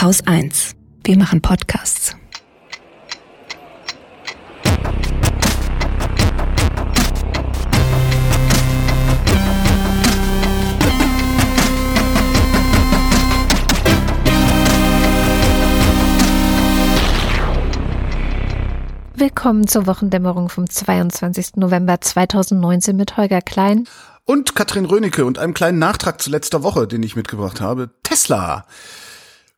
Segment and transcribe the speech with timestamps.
[0.00, 0.76] Haus 1.
[1.04, 2.16] Wir machen Podcasts.
[19.14, 21.56] Willkommen zur Wochendämmerung vom 22.
[21.56, 23.86] November 2019 mit Holger Klein.
[24.24, 27.90] Und Katrin Rönecke und einem kleinen Nachtrag zu letzter Woche, den ich mitgebracht habe.
[28.02, 28.64] Tesla.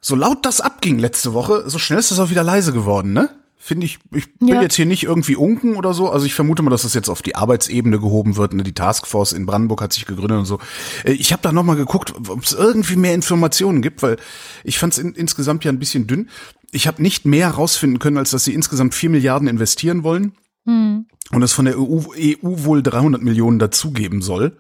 [0.05, 3.31] So laut das abging letzte Woche, so schnell ist das auch wieder leise geworden, ne?
[3.57, 4.61] Finde ich, ich will Ja.
[4.63, 6.11] jetzt hier nicht irgendwie unken oder so.
[6.11, 8.55] Also ich vermute mal, dass das jetzt auf die Arbeitsebene gehoben wird.
[8.55, 8.65] Ne?
[8.65, 10.59] Die Taskforce in Brandenburg hat sich gegründet und so.
[11.05, 14.17] Äh, Ich habe da nochmal geguckt, ob es irgendwie mehr Informationen gibt, weil
[14.65, 16.29] ich fand es in, insgesamt ja ein bisschen dünn.
[16.73, 20.33] Ich habe nicht mehr rausfinden können, als dass sie insgesamt vier Milliarden investieren wollen
[20.67, 21.07] Hm.
[21.31, 24.57] und es von der EU, EU wohl 300 Millionen dazugeben soll.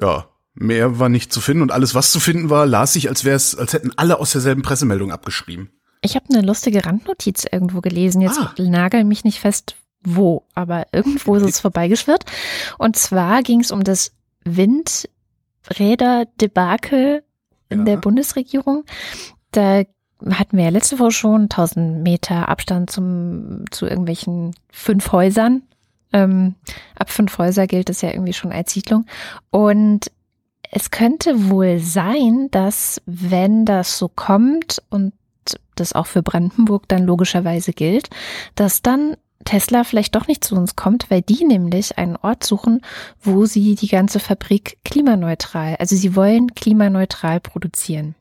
[0.00, 0.26] Ja,
[0.58, 3.36] mehr war nicht zu finden und alles, was zu finden war, las ich, als wäre
[3.36, 5.70] es, als hätten alle aus derselben Pressemeldung abgeschrieben.
[6.02, 8.20] Ich habe eine lustige Randnotiz irgendwo gelesen.
[8.20, 8.52] Jetzt Ah.
[8.58, 12.24] nagel mich nicht fest, wo, aber irgendwo ist es vorbeigeschwirrt.
[12.78, 14.12] Und zwar ging es um das
[14.44, 17.22] Windräder-Debakel
[17.70, 17.84] in Ja.
[17.84, 18.84] der Bundesregierung.
[19.52, 19.82] Da
[20.30, 25.62] hatten wir ja letzte Woche schon 1000 Meter Abstand zum, zu irgendwelchen fünf Häusern.
[26.12, 26.54] Ähm,
[26.96, 29.04] ab fünf Häuser gilt es ja irgendwie schon als Siedlung.
[29.50, 30.10] Und
[30.70, 35.12] es könnte wohl sein, dass wenn das so kommt und
[35.76, 38.10] das auch für Brandenburg dann logischerweise gilt,
[38.54, 42.82] dass dann Tesla vielleicht doch nicht zu uns kommt, weil die nämlich einen Ort suchen,
[43.22, 48.14] wo sie die ganze Fabrik klimaneutral, also sie wollen klimaneutral produzieren.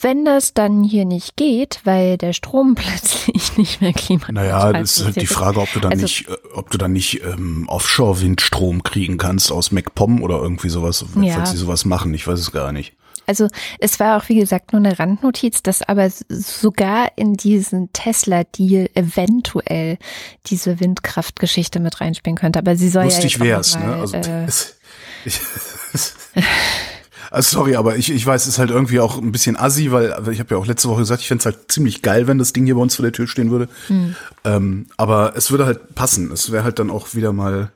[0.00, 4.98] Wenn das dann hier nicht geht, weil der Strom plötzlich nicht mehr klimaneutral Naja, das
[4.98, 7.64] ist halt die Frage, ob du dann Also- nicht, äh, ob du dann nicht ähm,
[7.68, 11.34] Offshore-Windstrom kriegen kannst aus MacPom oder irgendwie sowas, Ja.
[11.34, 12.14] falls sie sowas machen.
[12.14, 12.94] Ich weiß es gar nicht.
[13.26, 13.46] Also
[13.78, 19.98] es war auch, wie gesagt, nur eine Randnotiz, dass aber sogar in diesen Tesla-Deal eventuell
[20.46, 22.58] diese Windkraftgeschichte mit reinspielen könnte.
[22.58, 23.86] Aber sie soll Lustig ja wär's, jetzt auch ne?
[23.88, 24.46] mal, Also, äh,
[25.26, 25.40] ich,
[27.30, 30.12] also sorry, aber ich, ich weiß, es ist halt irgendwie auch ein bisschen assi, weil
[30.30, 32.64] ich habe ja auch letzte Woche gesagt, ich fänd's halt ziemlich geil, wenn das Ding
[32.64, 33.68] hier bei uns vor der Tür stehen würde.
[33.88, 34.16] Hm.
[34.44, 36.32] Ähm, aber es würde halt passen.
[36.32, 37.72] Es wäre halt dann auch wieder mal.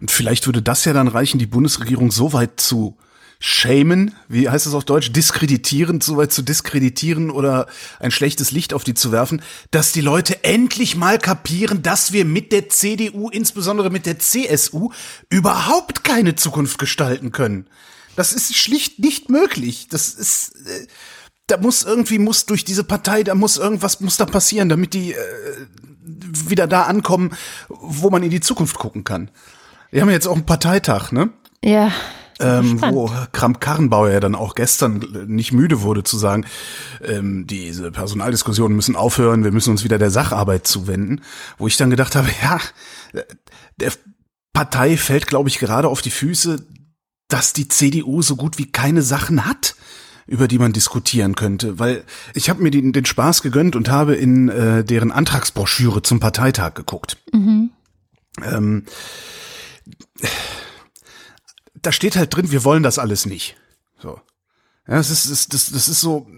[0.00, 2.96] Und vielleicht würde das ja dann reichen, die Bundesregierung so weit zu
[3.44, 7.66] shamen, wie heißt es auf Deutsch, diskreditieren, so weit zu diskreditieren oder
[7.98, 9.42] ein schlechtes Licht auf die zu werfen,
[9.72, 14.92] dass die Leute endlich mal kapieren, dass wir mit der CDU, insbesondere mit der CSU,
[15.28, 17.66] überhaupt keine Zukunft gestalten können.
[18.16, 19.88] Das ist schlicht nicht möglich.
[19.88, 20.86] Das ist, äh,
[21.46, 25.12] da muss irgendwie, muss durch diese Partei, da muss irgendwas, muss da passieren, damit die
[25.12, 25.66] äh,
[26.48, 27.32] wieder da ankommen,
[27.68, 29.30] wo man in die Zukunft gucken kann.
[29.90, 31.30] Wir haben jetzt auch einen Parteitag, ne?
[31.64, 31.92] ja.
[32.40, 36.46] ähm, wo Kramp-Karrenbauer ja dann auch gestern nicht müde wurde zu sagen,
[37.04, 41.20] ähm, diese Personaldiskussionen müssen aufhören, wir müssen uns wieder der Sacharbeit zuwenden,
[41.58, 42.58] wo ich dann gedacht habe, ja,
[43.76, 43.92] der
[44.52, 46.66] Partei fällt, glaube ich, gerade auf die Füße,
[47.32, 49.74] dass die CDU so gut wie keine Sachen hat
[50.26, 54.14] über die man diskutieren könnte, weil ich habe mir den, den Spaß gegönnt und habe
[54.14, 57.18] in äh, deren Antragsbroschüre zum Parteitag geguckt.
[58.40, 58.84] Ähm,
[61.74, 63.56] da steht halt drin, wir wollen das alles nicht.
[63.98, 64.20] So.
[64.86, 66.28] Ja, das ist, das, das, das ist so,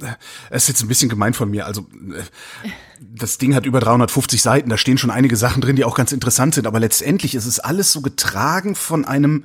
[0.50, 1.66] es ist jetzt ein bisschen gemein von mir.
[1.66, 2.68] Also, äh,
[3.00, 6.10] das Ding hat über 350 Seiten, da stehen schon einige Sachen drin, die auch ganz
[6.10, 9.44] interessant sind, aber letztendlich ist es alles so getragen von einem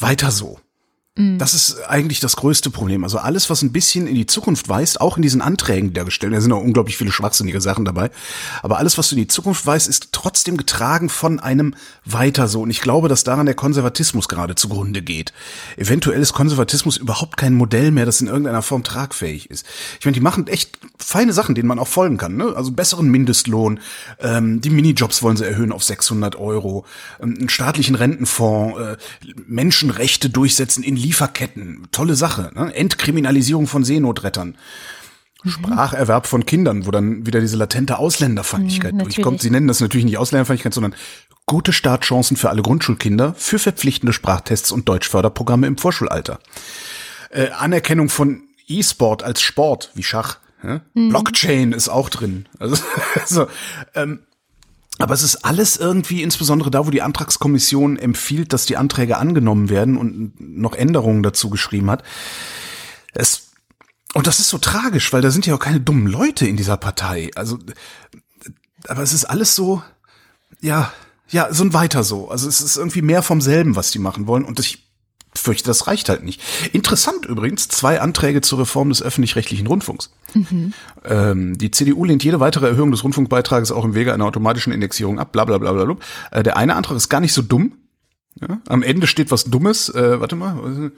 [0.00, 0.58] weiter so.
[1.18, 3.02] Das ist eigentlich das größte Problem.
[3.02, 6.04] Also alles, was ein bisschen in die Zukunft weist, auch in diesen Anträgen, die da
[6.04, 8.10] gestellt werden, da sind auch unglaublich viele schwachsinnige Sachen dabei.
[8.62, 11.74] Aber alles, was du in die Zukunft weist, ist trotzdem getragen von einem
[12.04, 12.62] weiter so.
[12.62, 15.32] Und ich glaube, dass daran der Konservatismus gerade zugrunde geht.
[15.76, 19.66] Eventuell ist Konservatismus überhaupt kein Modell mehr, das in irgendeiner Form tragfähig ist.
[19.98, 22.36] Ich meine, die machen echt feine Sachen, denen man auch folgen kann.
[22.36, 22.52] Ne?
[22.54, 23.80] Also besseren Mindestlohn,
[24.20, 26.84] ähm, die Minijobs wollen sie erhöhen auf 600 Euro,
[27.20, 28.96] ähm, einen staatlichen Rentenfonds, äh,
[29.48, 31.88] Menschenrechte durchsetzen in Lieferketten.
[31.90, 32.50] Tolle Sache.
[32.54, 32.74] Ne?
[32.74, 34.56] Entkriminalisierung von Seenotrettern.
[35.46, 39.40] Spracherwerb von Kindern, wo dann wieder diese latente Ausländerfeindlichkeit Mhm, durchkommt.
[39.40, 40.94] Sie nennen das natürlich nicht Ausländerfeindlichkeit, sondern
[41.46, 46.40] gute Startchancen für alle Grundschulkinder für verpflichtende Sprachtests und Deutschförderprogramme im Vorschulalter.
[47.30, 50.38] Äh, Anerkennung von E-Sport als Sport, wie Schach.
[50.62, 50.80] Ja?
[50.92, 52.46] Blockchain ist auch drin.
[52.58, 52.82] Also,
[53.14, 53.46] also
[53.94, 54.18] ähm,
[54.98, 59.68] aber es ist alles irgendwie, insbesondere da, wo die Antragskommission empfiehlt, dass die Anträge angenommen
[59.68, 62.02] werden und noch Änderungen dazu geschrieben hat.
[63.14, 63.52] Es,
[64.14, 66.76] und das ist so tragisch, weil da sind ja auch keine dummen Leute in dieser
[66.76, 67.30] Partei.
[67.36, 67.58] Also,
[68.88, 69.82] aber es ist alles so,
[70.60, 70.92] ja,
[71.28, 72.28] ja, so ein weiter so.
[72.30, 74.44] Also es ist irgendwie mehr vom selben, was die machen wollen.
[74.44, 74.87] Und ich
[75.38, 76.40] fürchte, das reicht halt nicht.
[76.72, 80.10] Interessant übrigens, zwei Anträge zur Reform des öffentlich-rechtlichen Rundfunks.
[80.34, 80.72] Mhm.
[81.04, 85.18] Ähm, die CDU lehnt jede weitere Erhöhung des Rundfunkbeitrages auch im Wege einer automatischen Indexierung
[85.18, 85.96] ab, bla bla bla bla.
[86.30, 87.72] Äh, der eine Antrag ist gar nicht so dumm.
[88.40, 88.60] Ja?
[88.68, 89.88] Am Ende steht was Dummes.
[89.88, 90.90] Äh, warte mal.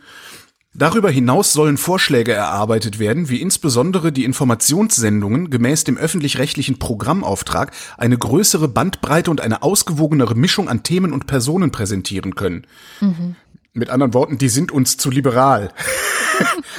[0.73, 8.17] Darüber hinaus sollen Vorschläge erarbeitet werden, wie insbesondere die Informationssendungen gemäß dem öffentlich-rechtlichen Programmauftrag eine
[8.17, 12.67] größere Bandbreite und eine ausgewogenere Mischung an Themen und Personen präsentieren können.
[13.01, 13.35] Mhm.
[13.73, 15.73] Mit anderen Worten, die sind uns zu liberal.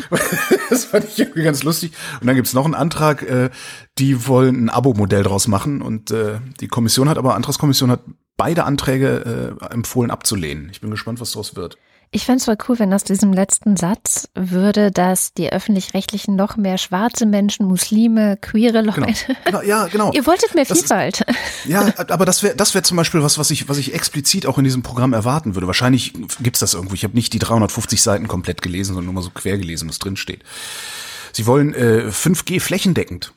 [0.69, 1.93] das fand ich irgendwie ganz lustig.
[2.19, 3.49] Und dann gibt's noch einen Antrag, äh,
[3.97, 5.81] die wollen ein Abo-Modell draus machen.
[5.81, 8.01] Und äh, die Kommission hat aber, Antragskommission hat
[8.38, 10.69] beide Anträge äh, empfohlen abzulehnen.
[10.71, 11.77] Ich bin gespannt, was daraus wird.
[12.13, 16.58] Ich fände es voll cool, wenn aus diesem letzten Satz würde, dass die Öffentlich-Rechtlichen noch
[16.58, 18.98] mehr schwarze Menschen, Muslime, queere genau.
[18.98, 19.28] Leute.
[19.28, 19.40] Genau.
[19.46, 20.12] genau ja, genau.
[20.13, 21.22] Ihr wolltet mehr das Vielfalt.
[21.22, 24.46] Ist, ja, aber das wäre das wäre zum Beispiel was, was ich, was ich explizit
[24.46, 25.68] auch in diesem Programm erwarten würde.
[25.68, 26.96] Wahrscheinlich gibt's das irgendwo.
[26.96, 30.00] Ich habe nicht die 350 Seiten komplett gelesen, sondern nur mal so quer gelesen, was
[30.00, 30.44] drin steht.
[31.31, 33.31] Sie wollen äh, 5G flächendeckend.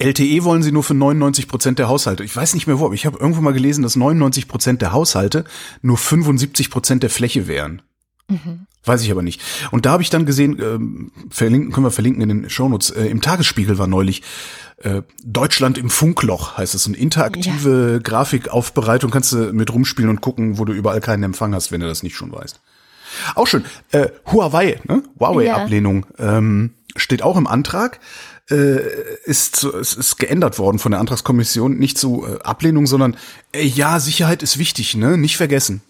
[0.00, 2.24] LTE wollen sie nur für 99 Prozent der Haushalte.
[2.24, 4.92] Ich weiß nicht mehr wo, aber ich habe irgendwo mal gelesen, dass 99 Prozent der
[4.92, 5.44] Haushalte
[5.82, 7.82] nur 75 Prozent der Fläche wären.
[8.28, 8.66] Mhm.
[8.84, 9.42] Weiß ich aber nicht.
[9.70, 13.06] Und da habe ich dann gesehen, äh, verlinken, können wir verlinken in den Shownotes, äh,
[13.06, 14.22] im Tagesspiegel war neulich
[14.78, 17.98] äh, Deutschland im Funkloch, heißt es, eine interaktive ja.
[17.98, 21.86] Grafikaufbereitung, kannst du mit rumspielen und gucken, wo du überall keinen Empfang hast, wenn du
[21.86, 22.60] das nicht schon weißt.
[23.34, 23.64] Auch schön.
[23.90, 25.02] Äh, Huawei, ne?
[25.18, 26.38] Huawei-Ablehnung ja.
[26.38, 28.00] ähm, steht auch im Antrag
[28.50, 28.80] äh,
[29.24, 33.16] ist, es ist geändert worden von der Antragskommission, nicht zu äh, Ablehnung, sondern
[33.52, 35.16] äh, ja, Sicherheit ist wichtig, ne?
[35.16, 35.82] Nicht vergessen.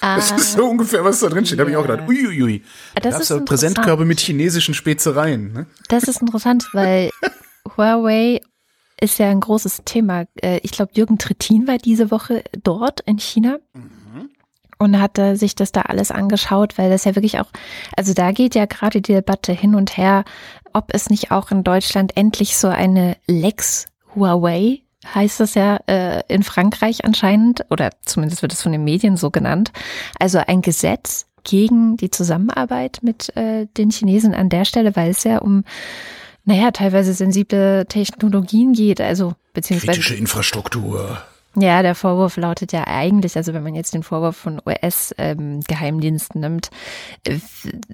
[0.00, 1.58] Ah, das ist so ungefähr, was da drin steht.
[1.58, 1.64] Yeah.
[1.64, 2.62] Habe ich auch gedacht, uiuiui.
[2.94, 5.52] Das da ist ja Präsentkörbe mit chinesischen Spezereien.
[5.52, 5.66] Ne?
[5.88, 7.10] Das ist interessant, weil
[7.76, 8.40] Huawei
[9.00, 10.24] ist ja ein großes Thema.
[10.40, 13.58] Äh, ich glaube, Jürgen Trittin war diese Woche dort in China.
[13.74, 14.30] Mhm.
[14.78, 17.46] Und hatte sich das da alles angeschaut, weil das ja wirklich auch,
[17.96, 20.26] also da geht ja gerade die Debatte hin und her,
[20.76, 24.82] ob es nicht auch in Deutschland endlich so eine Lex Huawei
[25.14, 29.30] heißt das ja äh, in Frankreich anscheinend, oder zumindest wird es von den Medien so
[29.30, 29.72] genannt.
[30.18, 35.24] Also ein Gesetz gegen die Zusammenarbeit mit äh, den Chinesen an der Stelle, weil es
[35.24, 35.64] ja um
[36.44, 41.22] naja, teilweise sensible Technologien geht, also beziehungsweise kritische Infrastruktur.
[41.58, 46.52] Ja, der Vorwurf lautet ja eigentlich, also wenn man jetzt den Vorwurf von US-Geheimdiensten ähm,
[46.52, 46.70] nimmt,
[47.24, 47.38] äh,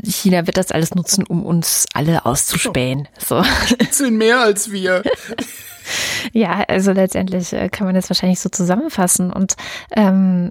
[0.02, 3.06] China wird das alles nutzen, um uns alle auszuspähen.
[3.18, 3.44] So.
[3.92, 5.04] Sind mehr als wir.
[6.32, 9.54] ja, also letztendlich äh, kann man das wahrscheinlich so zusammenfassen und
[9.92, 10.50] ähm,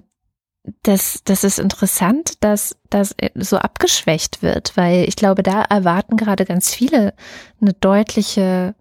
[0.82, 6.46] das, das ist interessant, dass das so abgeschwächt wird, weil ich glaube, da erwarten gerade
[6.46, 7.14] ganz viele
[7.60, 8.74] eine deutliche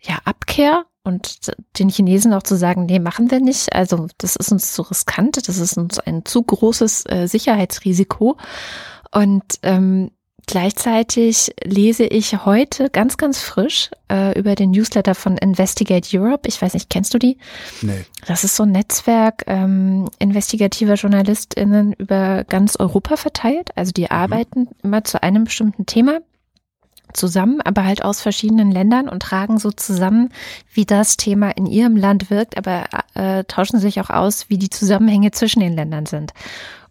[0.00, 3.72] ja, Abkehr und den Chinesen auch zu sagen, nee, machen wir nicht.
[3.72, 8.36] Also das ist uns zu riskant, das ist uns ein zu großes äh, Sicherheitsrisiko.
[9.10, 10.10] Und ähm,
[10.46, 16.46] gleichzeitig lese ich heute ganz, ganz frisch äh, über den Newsletter von Investigate Europe.
[16.48, 17.38] Ich weiß nicht, kennst du die?
[17.80, 18.04] Nee.
[18.26, 23.70] Das ist so ein Netzwerk ähm, investigativer JournalistInnen über ganz Europa verteilt.
[23.74, 24.10] Also die mhm.
[24.10, 26.20] arbeiten immer zu einem bestimmten Thema
[27.12, 30.30] zusammen, aber halt aus verschiedenen Ländern und tragen so zusammen,
[30.72, 32.84] wie das Thema in ihrem Land wirkt, aber
[33.14, 36.32] äh, tauschen sich auch aus, wie die Zusammenhänge zwischen den Ländern sind.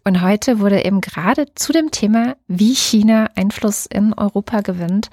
[0.04, 5.10] Und heute wurde eben gerade zu dem Thema, wie China Einfluss in Europa gewinnt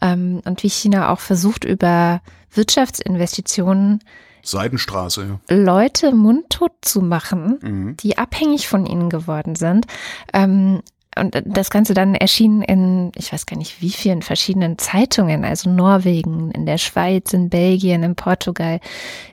[0.00, 4.00] ähm, und wie China auch versucht, über Wirtschaftsinvestitionen
[4.42, 5.54] Seidenstraße, ja.
[5.54, 7.96] Leute mundtot zu machen, mhm.
[7.98, 9.86] die abhängig von ihnen geworden sind,
[10.32, 10.80] ähm,
[11.18, 15.68] und das Ganze dann erschien in, ich weiß gar nicht wie vielen verschiedenen Zeitungen, also
[15.68, 18.80] Norwegen, in der Schweiz, in Belgien, in Portugal,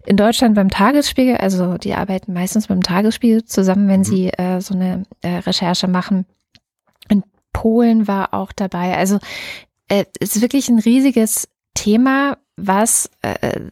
[0.06, 4.06] in Deutschland beim Tagesspiegel, also die arbeiten meistens beim Tagesspiegel zusammen, wenn mhm.
[4.06, 6.26] sie äh, so eine äh, Recherche machen.
[7.10, 8.98] In Polen war auch dabei.
[8.98, 9.20] Also
[9.88, 13.70] äh, es ist wirklich ein riesiges Thema, was äh,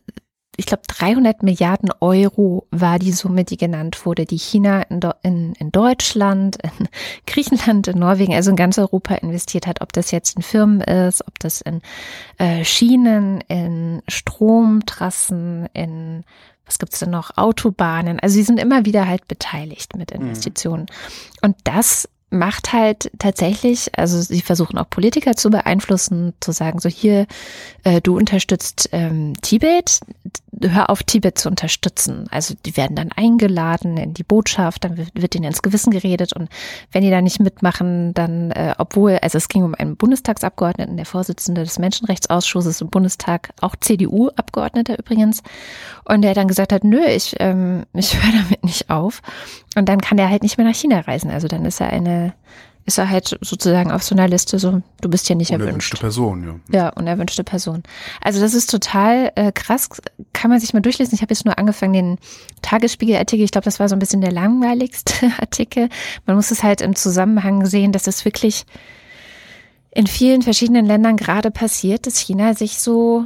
[0.58, 5.54] ich glaube, 300 Milliarden Euro war die Summe, die genannt wurde, die China in, in,
[5.54, 6.88] in, Deutschland, in
[7.28, 9.82] Griechenland, in Norwegen, also in ganz Europa investiert hat.
[9.82, 11.82] Ob das jetzt in Firmen ist, ob das in
[12.38, 16.24] äh, Schienen, in Stromtrassen, in
[16.66, 18.20] was gibt's denn noch, Autobahnen.
[18.20, 20.22] Also sie sind immer wieder halt beteiligt mit mhm.
[20.22, 20.84] Investitionen.
[20.84, 21.50] Mhm.
[21.50, 26.90] Und das macht halt tatsächlich, also sie versuchen auch Politiker zu beeinflussen, zu sagen, so
[26.90, 27.28] hier,
[27.84, 30.02] äh, du unterstützt ähm, Tibet,
[30.62, 32.28] hör auf, Tibet zu unterstützen.
[32.32, 36.50] Also die werden dann eingeladen in die Botschaft, dann wird, ihnen ins Gewissen geredet und
[36.92, 41.06] wenn die da nicht mitmachen, dann, äh, obwohl, also es ging um einen Bundestagsabgeordneten, der
[41.06, 45.42] Vorsitzende des Menschenrechtsausschusses im Bundestag, auch CDU-Abgeordneter übrigens,
[46.06, 49.22] und der dann gesagt hat, nö, ich, ähm, ich höre damit nicht auf.
[49.76, 51.32] Und dann kann er halt nicht mehr nach China reisen.
[51.32, 52.34] Also dann ist er eine
[52.86, 56.00] ist er halt sozusagen auf so einer Liste so, du bist ja nicht Unerwünschte erwünscht.
[56.00, 56.80] Person, ja.
[56.80, 57.82] Ja, unerwünschte Person.
[58.22, 59.90] Also das ist total äh, krass,
[60.34, 61.16] kann man sich mal durchlesen.
[61.16, 62.18] Ich habe jetzt nur angefangen, den
[62.62, 65.90] Tagesspiegel-Artikel, ich glaube, das war so ein bisschen der langweiligste Artikel.
[66.28, 68.66] Man muss es halt im Zusammenhang sehen, dass es wirklich
[69.90, 73.26] in vielen verschiedenen Ländern gerade passiert, dass China sich so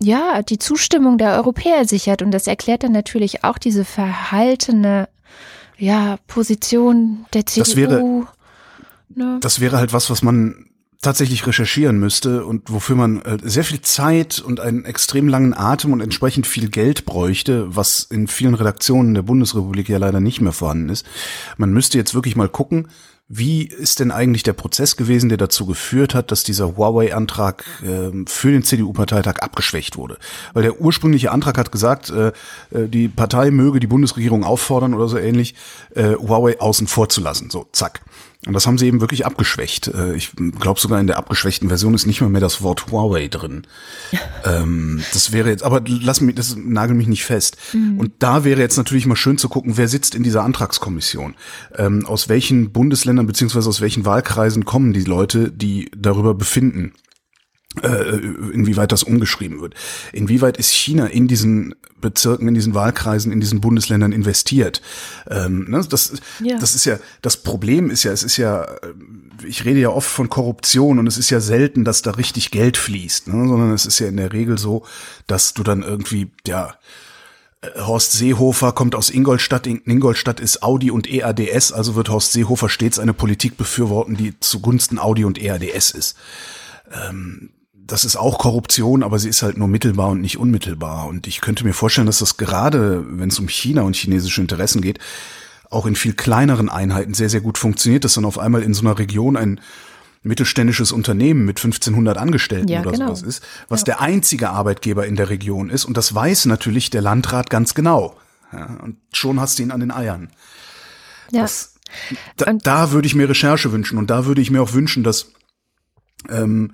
[0.00, 2.22] ja, die Zustimmung der Europäer sichert.
[2.22, 5.08] Und das erklärt dann natürlich auch diese verhaltene
[5.78, 7.64] ja, Position der CDU.
[7.64, 8.26] Das wäre,
[9.16, 9.38] ne?
[9.40, 10.66] das wäre halt was, was man
[11.02, 15.92] tatsächlich recherchieren müsste und wofür man äh, sehr viel Zeit und einen extrem langen Atem
[15.92, 20.52] und entsprechend viel Geld bräuchte, was in vielen Redaktionen der Bundesrepublik ja leider nicht mehr
[20.52, 21.06] vorhanden ist.
[21.58, 22.88] Man müsste jetzt wirklich mal gucken,
[23.28, 28.12] wie ist denn eigentlich der Prozess gewesen, der dazu geführt hat, dass dieser Huawei-Antrag äh,
[28.28, 30.16] für den CDU-Parteitag abgeschwächt wurde?
[30.54, 32.28] Weil der ursprüngliche Antrag hat gesagt, äh,
[32.70, 35.56] äh, die Partei möge die Bundesregierung auffordern oder so ähnlich,
[35.96, 37.50] äh, Huawei außen vor zu lassen.
[37.50, 38.02] So, zack.
[38.46, 39.88] Und das haben sie eben wirklich abgeschwächt.
[39.88, 43.28] Äh, Ich glaube sogar in der abgeschwächten Version ist nicht mal mehr das Wort Huawei
[43.28, 43.66] drin.
[44.44, 47.56] ähm, das wäre jetzt, aber lass mich, das nagel mich nicht fest.
[47.98, 51.34] Und da wäre jetzt natürlich mal schön zu gucken, wer sitzt in dieser Antragskommission.
[51.76, 56.92] Ähm, aus welchen Bundesländern beziehungsweise aus welchen Wahlkreisen kommen die Leute, die darüber befinden
[57.82, 59.74] inwieweit das umgeschrieben wird.
[60.12, 64.82] Inwieweit ist China in diesen Bezirken, in diesen Wahlkreisen, in diesen Bundesländern investiert?
[65.28, 66.58] Ähm, ne, das, Ja.
[66.58, 68.94] das ist ja, das Problem ist ja, es ist ja, äh,
[69.46, 72.76] ich rede ja oft von Korruption und es ist ja selten, dass da richtig Geld
[72.76, 74.84] fließt, ne, sondern es ist ja in der Regel so,
[75.26, 76.74] dass du dann irgendwie, ja,
[77.62, 79.66] äh, Horst Seehofer kommt aus Ingolstadt.
[79.66, 84.38] In Ingolstadt ist Audi und EADS, also wird Horst Seehofer stets eine Politik befürworten, die
[84.40, 86.16] zugunsten Audi und EADS ist.
[86.92, 87.50] Ähm,
[87.86, 91.06] das ist auch Korruption, aber sie ist halt nur mittelbar und nicht unmittelbar.
[91.06, 94.82] Und ich könnte mir vorstellen, dass das gerade, wenn es um China und chinesische Interessen
[94.82, 94.98] geht,
[95.70, 98.82] auch in viel kleineren Einheiten sehr, sehr gut funktioniert, dass dann auf einmal in so
[98.82, 99.60] einer Region ein
[100.22, 103.06] mittelständisches Unternehmen mit 1500 Angestellten Ja, oder genau.
[103.06, 105.84] sowas ist, was der einzige Arbeitgeber in der Region ist.
[105.84, 108.16] Und das weiß natürlich der Landrat ganz genau.
[108.52, 110.30] Ja, und schon hast du ihn an den Eiern.
[111.30, 111.42] ja.
[111.42, 111.74] Das,
[112.36, 115.30] da, da würde ich mir Recherche wünschen und da würde ich mir auch wünschen, dass
[116.28, 116.72] ähm,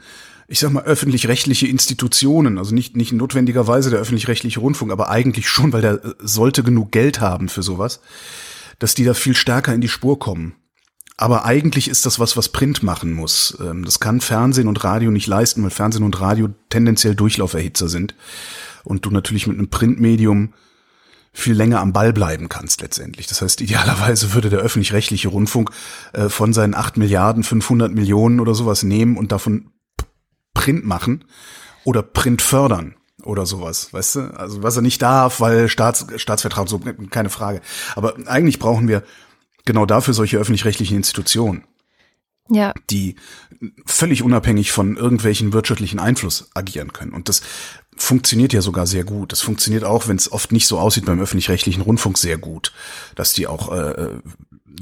[0.53, 5.73] ich sag mal öffentlich-rechtliche Institutionen, also nicht nicht notwendigerweise der öffentlich-rechtliche Rundfunk, aber eigentlich schon,
[5.73, 8.01] weil der äh, sollte genug Geld haben für sowas,
[8.79, 10.55] dass die da viel stärker in die Spur kommen.
[11.17, 13.57] Aber eigentlich ist das was, was Print machen muss.
[13.63, 18.15] Ähm, Das kann Fernsehen und Radio nicht leisten, weil Fernsehen und Radio tendenziell Durchlauferhitzer sind
[18.85, 20.53] und du natürlich mit einem Printmedium
[21.33, 23.27] viel länger am Ball bleiben kannst letztendlich.
[23.27, 25.71] Das heißt, idealerweise würde der öffentlich-rechtliche Rundfunk
[26.13, 29.72] äh, von seinen 8 Milliarden 500 Millionen oder sowas nehmen und davon
[30.55, 31.25] Print machen
[31.85, 32.95] oder Print fördern
[33.25, 34.21] oder sowas, weißt du?
[34.37, 36.81] Also was er nicht darf, weil Staats, Staatsvertrag, so
[37.11, 37.61] keine Frage.
[37.95, 39.03] Aber eigentlich brauchen wir
[39.65, 41.65] genau dafür solche öffentlich-rechtlichen Institutionen
[42.49, 42.73] ja.
[42.91, 43.17] die
[43.87, 47.13] völlig unabhängig von irgendwelchen wirtschaftlichen Einfluss agieren können.
[47.13, 47.43] Und das
[47.97, 49.33] funktioniert ja sogar sehr gut.
[49.33, 52.73] Das funktioniert auch, wenn es oft nicht so aussieht beim öffentlich-rechtlichen Rundfunk sehr gut,
[53.15, 54.21] dass die auch äh,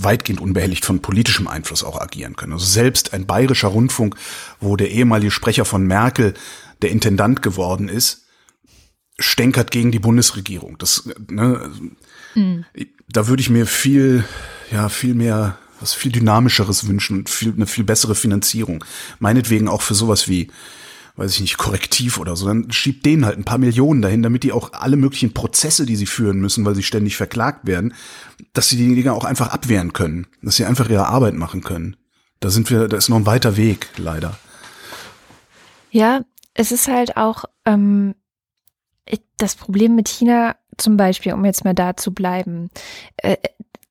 [0.01, 2.53] weitgehend unbehelligt von politischem Einfluss auch agieren können.
[2.53, 4.17] Also selbst ein bayerischer Rundfunk,
[4.61, 6.35] wo der ehemalige Sprecher von Merkel
[6.83, 8.27] der Intendant geworden ist,
[9.19, 10.79] stänkert gegen die Bundesregierung.
[10.79, 11.71] Das, ne,
[13.09, 14.25] da würde ich mir viel,
[14.71, 18.85] ja, viel mehr, was viel dynamischeres wünschen und viel, eine viel bessere Finanzierung.
[19.19, 20.49] Meinetwegen auch für sowas wie,
[21.21, 22.47] weiß ich nicht, Korrektiv oder so.
[22.47, 25.97] Dann schiebt denen halt ein paar Millionen dahin, damit die auch alle möglichen Prozesse, die
[25.97, 27.93] sie führen müssen, weil sie ständig verklagt werden,
[28.55, 30.27] dass sie die Dinger auch einfach abwehren können.
[30.41, 31.97] Dass sie einfach ihre Arbeit machen können.
[32.41, 34.39] Da sind wir, da ist noch ein weiter Weg, leider.
[35.91, 36.23] Ja,
[36.55, 38.15] es ist halt auch ähm,
[39.37, 42.71] das Problem mit China zum Beispiel, um jetzt mal da zu bleiben,
[43.19, 43.37] äh,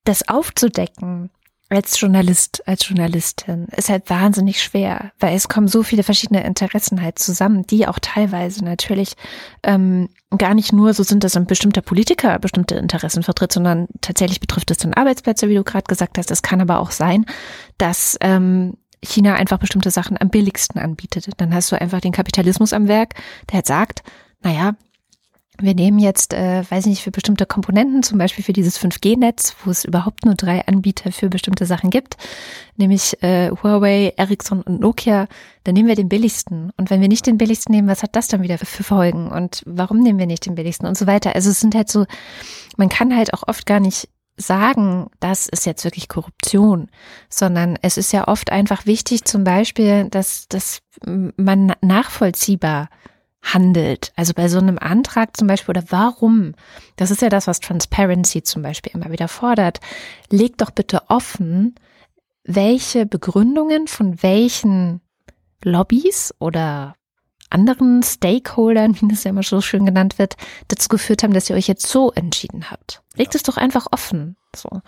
[0.03, 1.29] das aufzudecken
[1.69, 7.01] als Journalist, als Journalistin, ist halt wahnsinnig schwer, weil es kommen so viele verschiedene Interessen
[7.01, 9.13] halt zusammen, die auch teilweise natürlich
[9.61, 14.39] ähm, gar nicht nur so sind, dass ein bestimmter Politiker bestimmte Interessen vertritt, sondern tatsächlich
[14.39, 16.31] betrifft es dann Arbeitsplätze, wie du gerade gesagt hast.
[16.31, 17.25] Es kann aber auch sein,
[17.77, 18.73] dass ähm,
[19.03, 21.29] China einfach bestimmte Sachen am billigsten anbietet.
[21.37, 23.13] Dann hast du einfach den Kapitalismus am Werk,
[23.49, 24.03] der halt sagt,
[24.41, 24.73] naja,
[25.61, 29.55] wir nehmen jetzt, äh, weiß ich nicht, für bestimmte Komponenten, zum Beispiel für dieses 5G-Netz,
[29.63, 32.17] wo es überhaupt nur drei Anbieter für bestimmte Sachen gibt,
[32.77, 35.27] nämlich äh, Huawei, Ericsson und Nokia,
[35.63, 36.71] dann nehmen wir den billigsten.
[36.77, 39.29] Und wenn wir nicht den billigsten nehmen, was hat das dann wieder für, Folgen?
[39.29, 41.35] Und warum nehmen wir nicht den billigsten und so weiter?
[41.35, 42.05] Also es sind halt so,
[42.77, 46.89] man kann halt auch oft gar nicht sagen, das ist jetzt wirklich Korruption,
[47.29, 52.89] sondern es ist ja oft einfach wichtig, zum Beispiel, dass, dass man nachvollziehbar
[53.41, 54.11] handelt.
[54.15, 56.53] Also bei so einem Antrag zum Beispiel oder warum,
[56.95, 59.79] das ist ja das, was Transparency zum Beispiel immer wieder fordert,
[60.29, 61.75] legt doch bitte offen,
[62.43, 65.01] welche Begründungen von welchen
[65.63, 66.95] Lobbys oder
[67.49, 70.35] anderen Stakeholdern, wie das ja immer so schön genannt wird,
[70.67, 73.01] dazu geführt haben, dass ihr euch jetzt so entschieden habt.
[73.15, 74.35] Legt es doch einfach offen.
[74.55, 74.81] So.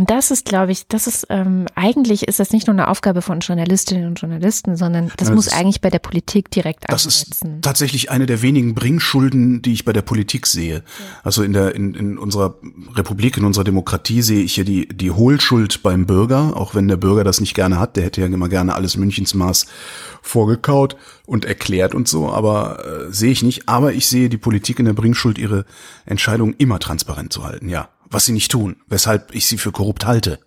[0.00, 3.20] Und das ist, glaube ich, das ist ähm, eigentlich ist das nicht nur eine Aufgabe
[3.20, 6.84] von Journalistinnen und Journalisten, sondern das Ja, muss das ist- eigentlich bei der Politik direkt
[6.88, 7.60] Das ist ansetzen.
[7.60, 10.82] tatsächlich eine der wenigen Bringschulden, die ich bei der Politik sehe.
[11.22, 12.54] Also in der in, in unserer
[12.94, 16.96] Republik, in unserer Demokratie sehe ich hier die die Hohlschuld beim Bürger, auch wenn der
[16.96, 17.96] Bürger das nicht gerne hat.
[17.96, 19.66] Der hätte ja immer gerne alles Münchens Maß
[20.22, 23.68] vorgekaut und erklärt und so, aber äh, sehe ich nicht.
[23.68, 25.66] Aber ich sehe die Politik in der Bringschuld, ihre
[26.06, 27.68] Entscheidungen immer transparent zu halten.
[27.68, 30.40] Ja, was sie nicht tun, weshalb ich sie für korrupt halte,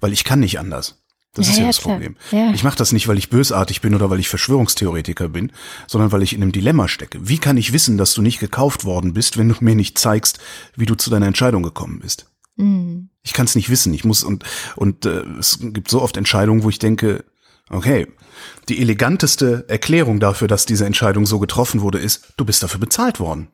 [0.00, 1.02] weil ich kann nicht anders.
[1.32, 1.94] Das Ja, ist ja, ja, das klar.
[1.96, 2.16] Problem.
[2.30, 2.52] Ja.
[2.54, 5.52] Ich mache das nicht, weil ich bösartig bin oder weil ich Verschwörungstheoretiker bin,
[5.86, 7.28] sondern weil ich in einem Dilemma stecke.
[7.28, 10.38] Wie kann ich wissen, dass du nicht gekauft worden bist, wenn du mir nicht zeigst,
[10.76, 12.30] wie du zu deiner Entscheidung gekommen bist?
[12.56, 13.10] Mhm.
[13.22, 13.92] Ich kann es nicht wissen.
[13.92, 14.44] Ich muss und
[14.76, 17.24] und äh, es gibt so oft Entscheidungen, wo ich denke,
[17.68, 18.06] okay,
[18.68, 23.20] die eleganteste Erklärung dafür, dass diese Entscheidung so getroffen wurde, ist, du bist dafür bezahlt
[23.20, 23.48] worden.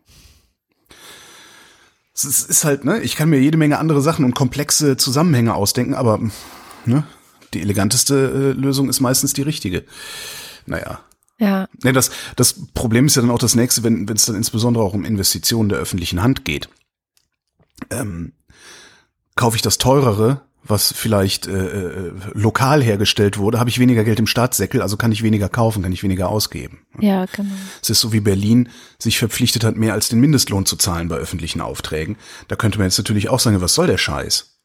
[2.15, 5.95] Es ist, halt, ne, ich kann mir jede Menge andere Sachen und komplexe Zusammenhänge ausdenken,
[5.95, 6.21] aber
[6.85, 7.05] ne,
[7.55, 9.85] die eleganteste äh, Lösung ist meistens die richtige.
[10.67, 11.01] Naja.
[11.39, 14.37] Ja, Ne, das, das Problem ist ja dann auch das nächste, wenn wenn es dann
[14.37, 16.69] insbesondere auch um Investitionen der öffentlichen Hand geht.
[17.91, 18.33] Ähm,
[19.35, 24.21] kaufe ich das teurere, was vielleicht äh, äh, lokal hergestellt wurde, habe ich weniger Geld
[24.21, 26.87] im Staatssäckel, also kann ich weniger kaufen, kann ich weniger ausgeben.
[27.01, 27.51] ja, genau.
[27.83, 31.17] Es ist so wie Berlin sich verpflichtet hat, mehr als den Mindestlohn zu zahlen bei
[31.17, 32.17] öffentlichen Aufträgen.
[32.49, 34.61] Da könnte man jetzt natürlich auch sagen, was soll der Scheiß?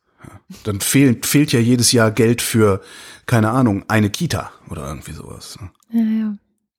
[0.64, 2.82] Dann fehlt, fehlt ja jedes Jahr Geld für,
[3.26, 5.58] keine Ahnung, eine Kita oder irgendwie sowas.
[5.60, 5.72] ne?
[5.92, 6.38] Ja, ja.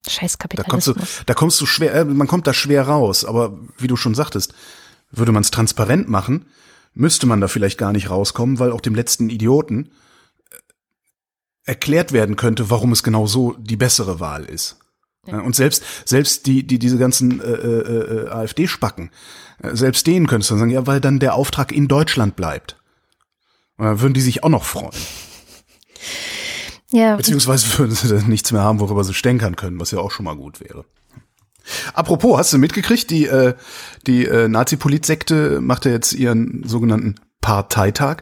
[0.09, 1.27] Scheiß Da kommst du, Kapitalismus.
[1.27, 3.25] da kommst du schwer, äh, man kommt da schwer raus.
[3.25, 4.55] Aber wie du schon sagtest,
[5.11, 6.47] würde man es transparent machen,
[6.99, 9.91] müsste man da vielleicht gar nicht rauskommen, weil auch dem letzten Idioten
[10.51, 10.57] äh,
[11.65, 14.79] erklärt werden könnte, warum es genau so die bessere Wahl ist.
[15.27, 15.41] Ja.
[15.41, 19.11] Und selbst selbst die die diese ganzen äh, äh, äh, AfD-Spacken,
[19.63, 22.77] äh, selbst denen könntest du dann sagen, ja, weil dann der Auftrag in Deutschland bleibt.
[23.77, 24.91] Und dann würden die sich auch noch freuen.
[26.91, 30.11] Ja, Beziehungsweise würden sie dann nichts mehr haben, worüber sie stänkern können, was ja auch
[30.11, 30.85] schon mal gut wäre.
[31.95, 33.55] Apropos, hast du mitgekriegt, die, äh,
[34.07, 38.19] die äh, Nazi-Polit-Sekte macht ja jetzt ihren sogenannten Parteitag.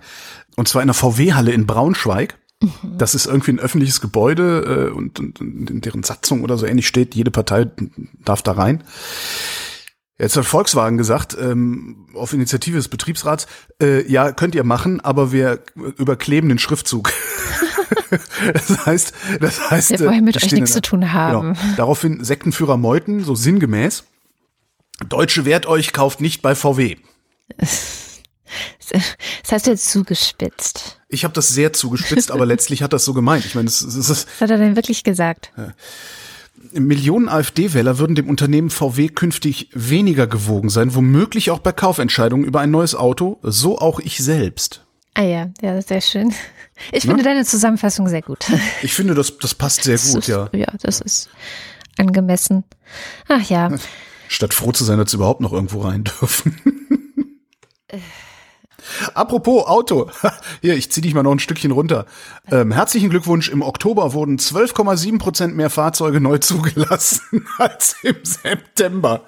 [0.57, 2.39] Und zwar in der VW-Halle in Braunschweig.
[2.83, 6.65] Das ist irgendwie ein öffentliches Gebäude äh, und, und, und in deren Satzung oder so
[6.65, 7.71] ähnlich steht, jede Partei
[8.25, 8.83] darf da rein.
[10.18, 13.46] Jetzt hat Volkswagen gesagt, ähm, auf Initiative des Betriebsrats,
[13.83, 17.12] äh, ja, könnt ihr machen, aber wir überkleben den Schriftzug.
[18.52, 21.52] das heißt, das heißt, Wir wollen mit euch nichts zu tun haben.
[21.52, 21.74] Genau.
[21.76, 24.05] Daraufhin Sektenführer Meuthen, so sinngemäß,
[25.09, 26.96] Deutsche wehrt euch, kauft nicht bei VW.
[27.59, 31.00] das hast du jetzt zugespitzt.
[31.09, 33.44] Ich habe das sehr zugespitzt, aber letztlich hat das so gemeint.
[33.44, 35.52] Ich meine, es, es ist, Was hat er denn wirklich gesagt?
[36.79, 42.61] Millionen AfD-Wähler würden dem Unternehmen VW künftig weniger gewogen sein, womöglich auch bei Kaufentscheidungen über
[42.61, 44.85] ein neues Auto, so auch ich selbst.
[45.15, 46.35] Ah ja, ja, sehr schön.
[46.93, 48.45] Ich finde deine Zusammenfassung sehr gut.
[48.83, 50.51] Ich finde, das, das passt sehr Das gut, ist, ja.
[50.53, 51.31] Ja, das ist
[51.97, 52.65] angemessen.
[53.29, 53.71] Ach ja,
[54.29, 56.61] Statt froh zu sein, dass sie überhaupt noch irgendwo rein dürfen.
[59.14, 60.11] Apropos Auto.
[60.61, 62.07] Hier, ich zieh dich mal noch ein Stückchen runter.
[62.51, 63.49] Ähm, herzlichen Glückwunsch.
[63.49, 69.22] Im Oktober wurden 12,7 Prozent mehr Fahrzeuge neu zugelassen als im September.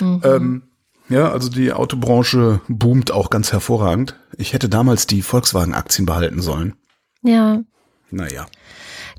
[0.00, 0.62] Ähm,
[1.08, 4.18] ja, also die Autobranche boomt auch ganz hervorragend.
[4.36, 6.74] Ich hätte damals die Volkswagen-Aktien behalten sollen.
[7.22, 7.62] ja.
[8.10, 8.46] Naja.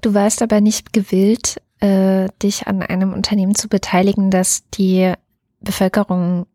[0.01, 5.13] Du warst aber nicht gewillt, äh, dich an einem Unternehmen zu beteiligen, das die
[5.60, 6.45] Bevölkerung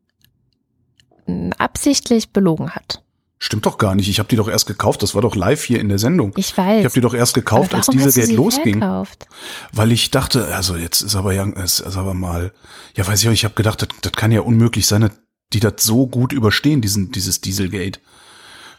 [1.27, 3.03] mh, absichtlich belogen hat.
[3.43, 4.07] Stimmt doch gar nicht.
[4.11, 5.03] Ich habe die doch erst gekauft.
[5.03, 6.33] Das war doch live hier in der Sendung.
[6.37, 6.81] Ich weiß.
[6.81, 8.79] Ich habe die doch erst gekauft, als Dieselgate sie losging.
[8.81, 9.27] verkauft?
[9.73, 12.53] Weil ich dachte, also jetzt ist aber ja, ist, ist aber mal,
[12.95, 15.13] ja weiß ich auch, ich habe gedacht, das, das kann ja unmöglich sein, dass
[15.55, 17.99] die das so gut überstehen, diesen, dieses Dieselgate.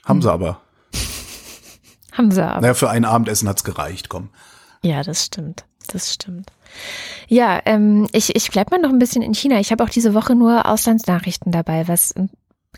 [0.06, 0.22] Haben Hm.
[0.22, 0.62] sie aber.
[2.12, 2.62] Haben sie aber.
[2.62, 4.30] Naja, für ein Abendessen hat's gereicht, komm.
[4.84, 5.66] Ja, das stimmt.
[5.88, 6.52] Das stimmt.
[7.28, 9.60] Ja, ähm, ich, ich bleib mal noch ein bisschen in China.
[9.60, 12.14] Ich habe auch diese Woche nur Auslandsnachrichten dabei, was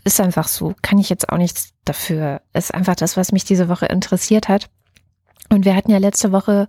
[0.02, 0.74] ist einfach so.
[0.82, 2.42] Kann ich jetzt auch nichts dafür.
[2.52, 4.68] Ist einfach das, was mich diese Woche interessiert hat.
[5.50, 6.66] Und wir hatten ja letzte Woche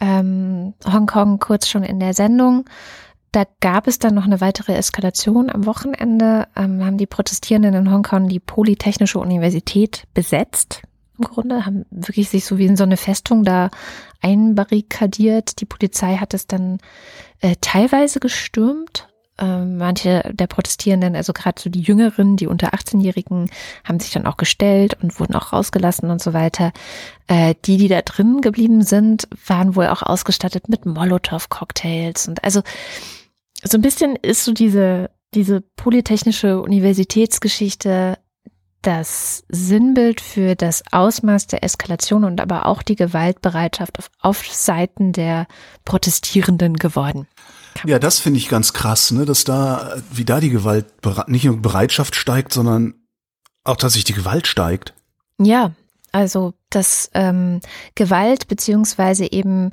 [0.00, 2.64] ähm, Hongkong kurz schon in der Sendung.
[3.32, 5.50] Da gab es dann noch eine weitere Eskalation.
[5.50, 10.82] Am Wochenende ähm, haben die Protestierenden in Hongkong die Polytechnische Universität besetzt.
[11.18, 13.70] Im Grunde haben wirklich sich so wie in so eine Festung da
[14.20, 15.60] einbarrikadiert.
[15.60, 16.78] Die Polizei hat es dann
[17.40, 19.08] äh, teilweise gestürmt.
[19.38, 23.50] Äh, manche der Protestierenden, also gerade so die Jüngeren, die unter 18-Jährigen,
[23.84, 26.72] haben sich dann auch gestellt und wurden auch rausgelassen und so weiter.
[27.26, 32.62] Äh, die, die da drin geblieben sind, waren wohl auch ausgestattet mit Molotow-Cocktails und also
[33.62, 38.18] so ein bisschen ist so diese diese polytechnische Universitätsgeschichte
[38.82, 45.12] das Sinnbild für das Ausmaß der Eskalation und aber auch die Gewaltbereitschaft auf, auf Seiten
[45.12, 45.46] der
[45.86, 47.26] Protestierenden geworden.
[47.84, 50.86] Ja, das finde ich ganz krass, ne, dass da, wie da die Gewalt,
[51.26, 52.94] nicht nur Bereitschaft steigt, sondern
[53.64, 54.94] auch, dass sich die Gewalt steigt.
[55.38, 55.72] Ja,
[56.12, 57.60] also dass ähm,
[57.94, 59.70] Gewalt beziehungsweise eben,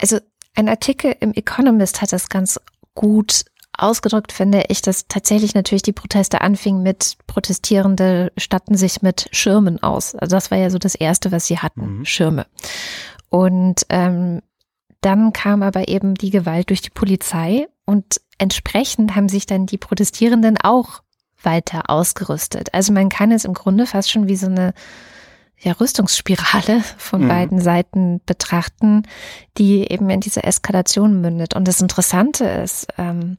[0.00, 0.18] also
[0.54, 2.58] ein Artikel im Economist hat das ganz
[2.94, 3.44] gut
[3.76, 9.82] ausgedrückt, finde ich, dass tatsächlich natürlich die Proteste anfingen mit Protestierende statten sich mit Schirmen
[9.82, 10.14] aus.
[10.14, 12.04] Also das war ja so das Erste, was sie hatten, mhm.
[12.04, 12.46] Schirme.
[13.28, 14.42] Und ähm,
[15.00, 19.78] dann kam aber eben die Gewalt durch die Polizei und entsprechend haben sich dann die
[19.78, 21.02] Protestierenden auch
[21.42, 22.74] weiter ausgerüstet.
[22.74, 24.74] Also man kann es im Grunde fast schon wie so eine
[25.62, 27.28] ja, Rüstungsspirale von mhm.
[27.28, 29.02] beiden Seiten betrachten,
[29.58, 31.54] die eben in diese Eskalation mündet.
[31.54, 33.36] Und das Interessante ist, ähm,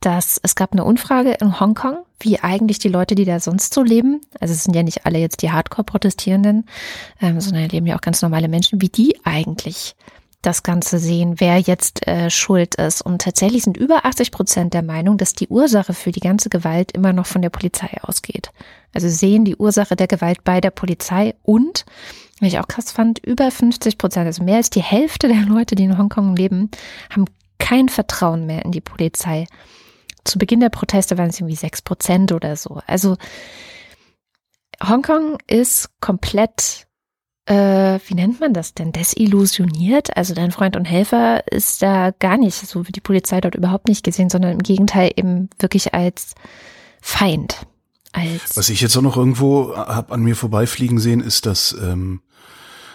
[0.00, 3.82] dass es gab eine Umfrage in Hongkong, wie eigentlich die Leute, die da sonst so
[3.82, 6.66] leben, also es sind ja nicht alle jetzt die Hardcore-Protestierenden,
[7.20, 9.96] ähm, sondern leben ja auch ganz normale Menschen, wie die eigentlich
[10.46, 13.02] das Ganze sehen, wer jetzt äh, schuld ist.
[13.02, 16.92] Und tatsächlich sind über 80 Prozent der Meinung, dass die Ursache für die ganze Gewalt
[16.92, 18.50] immer noch von der Polizei ausgeht.
[18.92, 21.84] Also sehen die Ursache der Gewalt bei der Polizei und,
[22.40, 25.74] was ich auch krass fand, über 50 Prozent, also mehr als die Hälfte der Leute,
[25.74, 26.70] die in Hongkong leben,
[27.10, 27.24] haben
[27.58, 29.46] kein Vertrauen mehr in die Polizei.
[30.24, 32.80] Zu Beginn der Proteste waren es irgendwie sechs Prozent oder so.
[32.86, 33.16] Also
[34.82, 36.83] Hongkong ist komplett
[37.46, 40.16] äh, wie nennt man das denn, desillusioniert.
[40.16, 43.88] Also dein Freund und Helfer ist da gar nicht, so wird die Polizei dort überhaupt
[43.88, 46.34] nicht gesehen, sondern im Gegenteil eben wirklich als
[47.00, 47.66] Feind.
[48.12, 52.20] Als Was ich jetzt auch noch irgendwo hab an mir vorbeifliegen sehen, ist, dass ähm,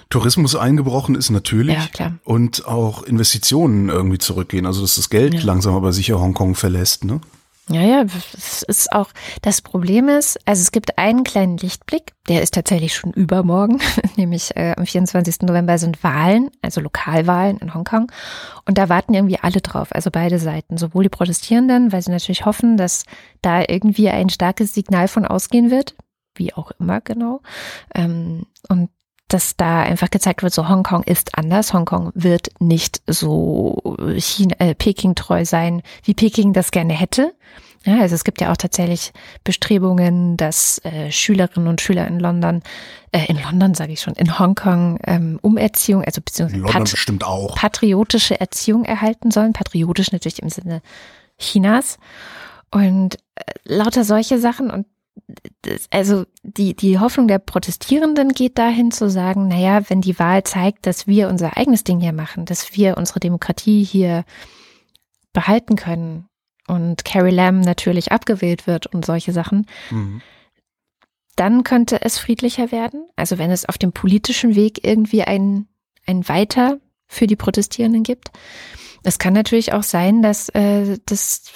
[0.09, 2.13] Tourismus eingebrochen ist natürlich ja, klar.
[2.23, 4.65] und auch Investitionen irgendwie zurückgehen.
[4.65, 5.41] Also dass das Geld ja.
[5.43, 7.21] langsam aber sicher Hongkong verlässt, ne?
[7.71, 8.03] Ja, ja,
[8.35, 9.09] es ist auch,
[9.43, 13.79] das Problem ist, also es gibt einen kleinen Lichtblick, der ist tatsächlich schon übermorgen,
[14.17, 15.43] nämlich äh, am 24.
[15.43, 18.11] November sind Wahlen, also Lokalwahlen in Hongkong
[18.65, 22.45] und da warten irgendwie alle drauf, also beide Seiten, sowohl die Protestierenden, weil sie natürlich
[22.45, 23.03] hoffen, dass
[23.43, 25.95] da irgendwie ein starkes Signal von ausgehen wird,
[26.33, 27.41] wie auch immer genau,
[27.93, 28.89] ähm, und
[29.29, 31.73] dass da einfach gezeigt wird, so Hongkong ist anders.
[31.73, 37.33] Hongkong wird nicht so China, äh, Peking treu sein, wie Peking das gerne hätte.
[37.85, 39.13] Ja, also es gibt ja auch tatsächlich
[39.45, 42.61] Bestrebungen, dass äh, Schülerinnen und Schüler in London,
[43.13, 47.55] äh, in London sage ich schon, in Hongkong ähm, Umerziehung, also beziehungsweise Pat bestimmt auch.
[47.55, 49.53] patriotische Erziehung erhalten sollen.
[49.53, 50.81] Patriotisch natürlich im Sinne
[51.37, 51.97] Chinas.
[52.71, 54.85] Und äh, lauter solche Sachen und
[55.91, 60.85] also die, die Hoffnung der Protestierenden geht dahin zu sagen, naja, wenn die Wahl zeigt,
[60.85, 64.25] dass wir unser eigenes Ding hier machen, dass wir unsere Demokratie hier
[65.33, 66.27] behalten können
[66.67, 70.21] und Carrie Lam natürlich abgewählt wird und solche Sachen, mhm.
[71.35, 73.07] dann könnte es friedlicher werden.
[73.15, 75.67] Also wenn es auf dem politischen Weg irgendwie ein,
[76.05, 78.31] ein Weiter für die Protestierenden gibt.
[79.03, 81.51] Es kann natürlich auch sein, dass äh, das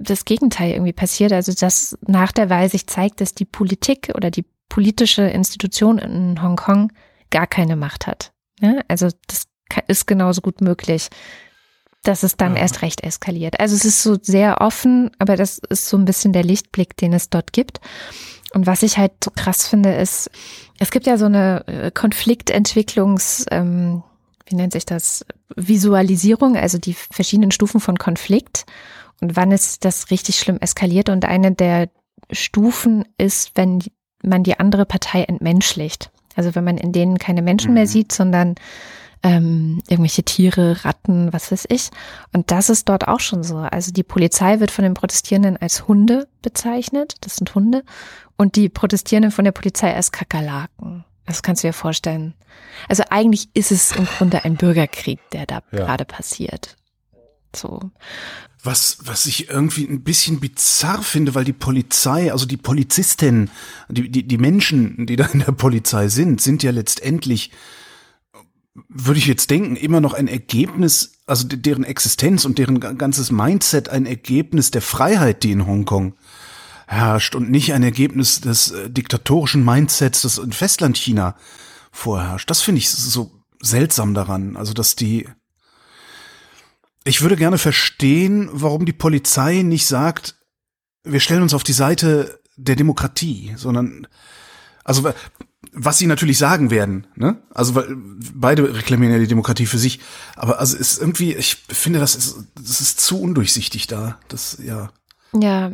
[0.00, 1.32] das Gegenteil irgendwie passiert.
[1.32, 6.42] Also dass nach der Wahl sich zeigt, dass die Politik oder die politische Institution in
[6.42, 6.92] Hongkong
[7.30, 8.32] gar keine Macht hat.
[8.60, 9.44] Ja, also das
[9.86, 11.08] ist genauso gut möglich,
[12.02, 12.62] dass es dann ja.
[12.62, 13.60] erst recht eskaliert.
[13.60, 17.12] Also es ist so sehr offen, aber das ist so ein bisschen der Lichtblick, den
[17.12, 17.80] es dort gibt.
[18.52, 20.30] Und was ich halt so krass finde, ist,
[20.78, 24.02] es gibt ja so eine äh, Konfliktentwicklungs, ähm,
[24.46, 28.66] wie nennt sich das, Visualisierung, also die verschiedenen Stufen von Konflikt
[29.20, 31.08] und wann ist das richtig schlimm eskaliert.
[31.08, 31.88] Und eine der
[32.30, 33.82] Stufen ist, wenn
[34.22, 36.10] man die andere Partei entmenschlicht.
[36.36, 37.88] Also wenn man in denen keine Menschen mehr mhm.
[37.88, 38.54] sieht, sondern
[39.22, 41.90] ähm, irgendwelche Tiere, Ratten, was weiß ich.
[42.32, 43.58] Und das ist dort auch schon so.
[43.58, 47.16] Also die Polizei wird von den Protestierenden als Hunde bezeichnet.
[47.20, 47.82] Das sind Hunde.
[48.36, 51.04] Und die Protestierenden von der Polizei als Kakerlaken.
[51.26, 52.34] Das kannst du dir vorstellen.
[52.88, 55.80] Also eigentlich ist es im Grunde ein Bürgerkrieg, der da ja.
[55.80, 56.76] gerade passiert.
[57.54, 57.90] So.
[58.62, 63.50] Was, was ich irgendwie ein bisschen bizarr finde, weil die Polizei, also die Polizistin,
[63.88, 67.52] die, die, die Menschen, die da in der Polizei sind, sind ja letztendlich,
[68.88, 73.88] würde ich jetzt denken, immer noch ein Ergebnis, also deren Existenz und deren ganzes Mindset
[73.88, 76.14] ein Ergebnis der Freiheit, die in Hongkong
[76.86, 81.36] herrscht und nicht ein Ergebnis des äh, diktatorischen Mindsets, das in Festlandchina
[81.92, 82.50] vorherrscht.
[82.50, 84.56] Das finde ich so seltsam daran.
[84.56, 85.28] Also, dass die,
[87.04, 90.36] Ich würde gerne verstehen, warum die Polizei nicht sagt,
[91.02, 94.06] wir stellen uns auf die Seite der Demokratie, sondern
[94.84, 95.10] also
[95.72, 97.42] was sie natürlich sagen werden, ne?
[97.54, 97.96] Also weil
[98.34, 100.00] beide reklamieren ja die Demokratie für sich,
[100.36, 104.18] aber also ist irgendwie, ich finde, das ist das ist zu undurchsichtig da.
[104.28, 104.90] Das ja.
[105.32, 105.72] Ja,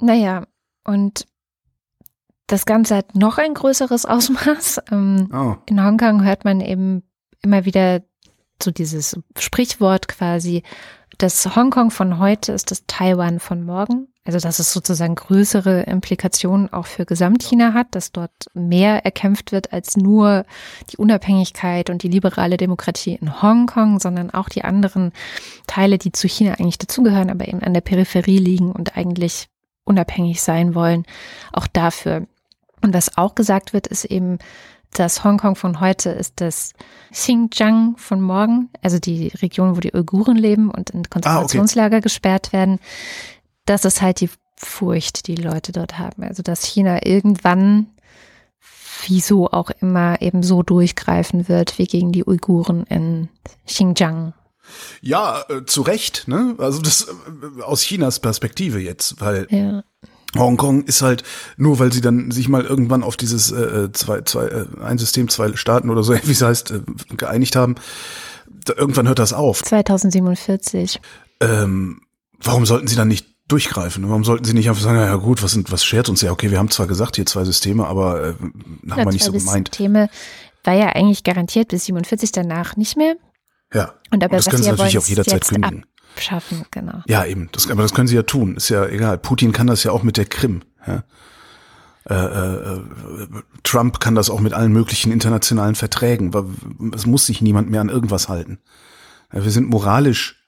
[0.00, 0.46] naja,
[0.84, 1.26] und
[2.46, 4.80] das Ganze hat noch ein größeres Ausmaß.
[4.92, 5.56] Ähm, Oh.
[5.66, 7.02] In Hongkong hört man eben
[7.42, 8.02] immer wieder
[8.62, 10.62] so dieses Sprichwort quasi,
[11.18, 14.08] das Hongkong von heute ist das Taiwan von morgen.
[14.26, 19.72] Also dass es sozusagen größere Implikationen auch für Gesamtchina hat, dass dort mehr erkämpft wird
[19.72, 20.44] als nur
[20.90, 25.12] die Unabhängigkeit und die liberale Demokratie in Hongkong, sondern auch die anderen
[25.68, 29.48] Teile, die zu China eigentlich dazugehören, aber eben an der Peripherie liegen und eigentlich
[29.84, 31.04] unabhängig sein wollen,
[31.52, 32.26] auch dafür.
[32.82, 34.38] Und was auch gesagt wird, ist eben,
[34.98, 36.72] dass Hongkong von heute ist das
[37.12, 42.78] Xinjiang von morgen, also die Region, wo die Uiguren leben und in Konzentrationslager gesperrt werden.
[43.64, 46.22] Das ist halt die Furcht, die die Leute dort haben.
[46.22, 47.88] Also dass China irgendwann,
[49.06, 53.28] wieso auch immer, eben so durchgreifen wird wie gegen die Uiguren in
[53.66, 54.32] Xinjiang.
[55.00, 56.56] Ja, äh, zu Recht, ne?
[56.58, 59.84] Also das äh, aus Chinas Perspektive jetzt, weil Ja.
[60.36, 61.22] Hongkong ist halt
[61.56, 65.28] nur, weil sie dann sich mal irgendwann auf dieses äh, zwei, zwei, äh, ein System,
[65.28, 66.80] zwei Staaten oder so, wie es heißt, äh,
[67.16, 67.76] geeinigt haben.
[68.64, 69.62] Da, irgendwann hört das auf.
[69.62, 71.00] 2047.
[71.40, 72.00] Ähm,
[72.40, 74.08] warum sollten sie dann nicht durchgreifen?
[74.08, 76.32] Warum sollten sie nicht einfach sagen, ja gut, was sind, was schert uns ja?
[76.32, 78.34] Okay, wir haben zwar gesagt hier zwei Systeme, aber äh,
[78.90, 79.68] haben wir nicht so zwei gemeint.
[79.68, 80.08] Systeme
[80.64, 83.16] war ja eigentlich garantiert bis 47 danach nicht mehr.
[83.72, 83.94] Ja.
[84.10, 85.62] Und aber das was können sie natürlich wollen, auch jederzeit ist jetzt
[86.16, 87.02] Abschaffen, genau.
[87.06, 87.50] Ja, eben.
[87.52, 88.56] Das, aber das können sie ja tun.
[88.56, 89.18] Ist ja egal.
[89.18, 90.62] Putin kann das ja auch mit der Krim.
[90.86, 91.04] Ja.
[92.08, 92.80] Äh, äh, äh,
[93.64, 96.32] Trump kann das auch mit allen möglichen internationalen Verträgen.
[96.94, 98.58] Es muss sich niemand mehr an irgendwas halten.
[99.30, 100.42] Wir sind moralisch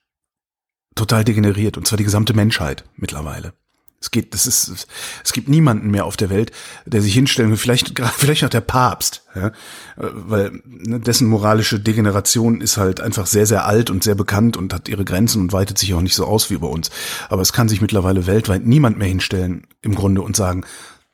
[0.95, 3.53] total degeneriert und zwar die gesamte Menschheit mittlerweile.
[4.01, 4.87] Es geht, das ist,
[5.25, 6.53] es gibt niemanden mehr auf der Welt,
[6.87, 7.57] der sich hinstellen will.
[7.57, 9.51] Vielleicht, vielleicht auch der Papst, ja,
[9.97, 14.73] weil ne, dessen moralische Degeneration ist halt einfach sehr, sehr alt und sehr bekannt und
[14.73, 16.91] hat ihre Grenzen und weitet sich auch nicht so aus wie bei uns.
[17.29, 20.65] Aber es kann sich mittlerweile weltweit niemand mehr hinstellen im Grunde und sagen,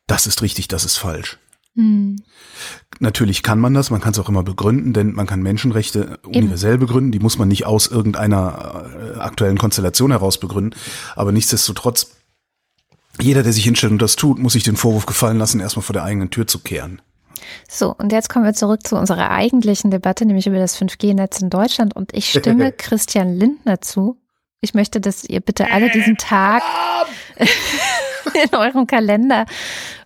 [0.07, 1.39] das ist richtig, das ist falsch.
[1.77, 2.17] Hm.
[3.01, 6.79] Natürlich kann man das, man kann es auch immer begründen, denn man kann Menschenrechte universell
[6.79, 8.85] begründen, die muss man nicht aus irgendeiner
[9.17, 10.79] äh, aktuellen Konstellation heraus begründen,
[11.17, 12.13] aber nichtsdestotrotz,
[13.21, 15.93] jeder, der sich hinstellt und das tut, muss sich den Vorwurf gefallen lassen, erstmal vor
[15.93, 17.01] der eigenen Tür zu kehren.
[17.69, 21.51] So, und jetzt kommen wir zurück zu unserer eigentlichen Debatte, nämlich über das 5G-Netz in
[21.51, 21.95] Deutschland.
[21.95, 24.19] Und ich stimme Christian Lindner zu.
[24.61, 26.63] Ich möchte, dass ihr bitte alle diesen Tag
[27.39, 29.45] in eurem Kalender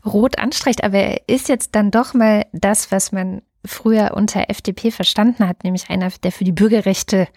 [0.04, 0.82] rot anstreicht.
[0.82, 5.62] Aber er ist jetzt dann doch mal das, was man früher unter FDP verstanden hat,
[5.64, 7.28] nämlich einer, der für die Bürgerrechte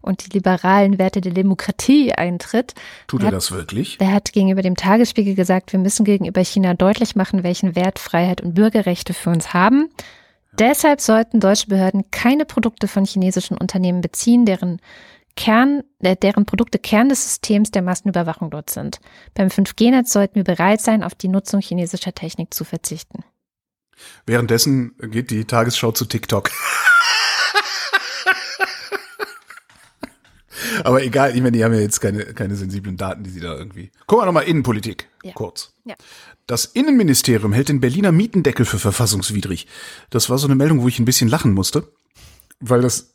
[0.00, 2.74] und die liberalen Werte der Demokratie eintritt.
[3.08, 3.98] Tut Er er hat- das wirklich?
[3.98, 8.40] Der hat gegenüber dem Tagesspiegel gesagt, wir müssen gegenüber China deutlich machen, welchen Wert Freiheit
[8.40, 9.88] und Bürgerrechte für uns haben.
[10.58, 14.80] Deshalb sollten deutsche Behörden keine Produkte von chinesischen Unternehmen beziehen, deren
[15.34, 19.00] Kern, äh, deren Produkte Kern des Systems der Massenüberwachung dort sind.
[19.32, 23.24] Beim 5G-Netz sollten wir bereit sein, auf die Nutzung chinesischer Technik zu verzichten.
[24.26, 26.50] Währenddessen geht die Tagesschau zu TikTok.
[30.84, 33.56] Aber egal, ich meine, die haben ja jetzt keine, keine sensiblen Daten, die sie da
[33.56, 33.90] irgendwie.
[34.06, 35.32] Gucken wir nochmal Innenpolitik, Ja.
[35.32, 35.72] kurz.
[35.84, 35.94] Ja.
[36.46, 39.66] Das Innenministerium hält den Berliner Mietendeckel für verfassungswidrig.
[40.10, 41.92] Das war so eine Meldung, wo ich ein bisschen lachen musste,
[42.60, 43.14] weil das,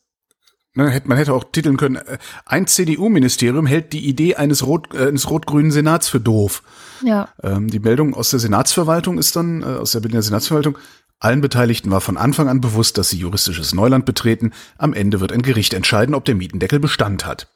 [0.77, 5.29] man hätte auch titeln können, äh, ein CDU-Ministerium hält die Idee eines, rot, äh, eines
[5.29, 6.63] rot-grünen Senats für doof.
[7.03, 7.29] Ja.
[7.43, 10.77] Ähm, die Meldung aus der Senatsverwaltung ist dann, äh, aus der Berliner Senatsverwaltung,
[11.19, 14.51] allen Beteiligten war von Anfang an bewusst, dass sie juristisches Neuland betreten.
[14.77, 17.47] Am Ende wird ein Gericht entscheiden, ob der Mietendeckel Bestand hat.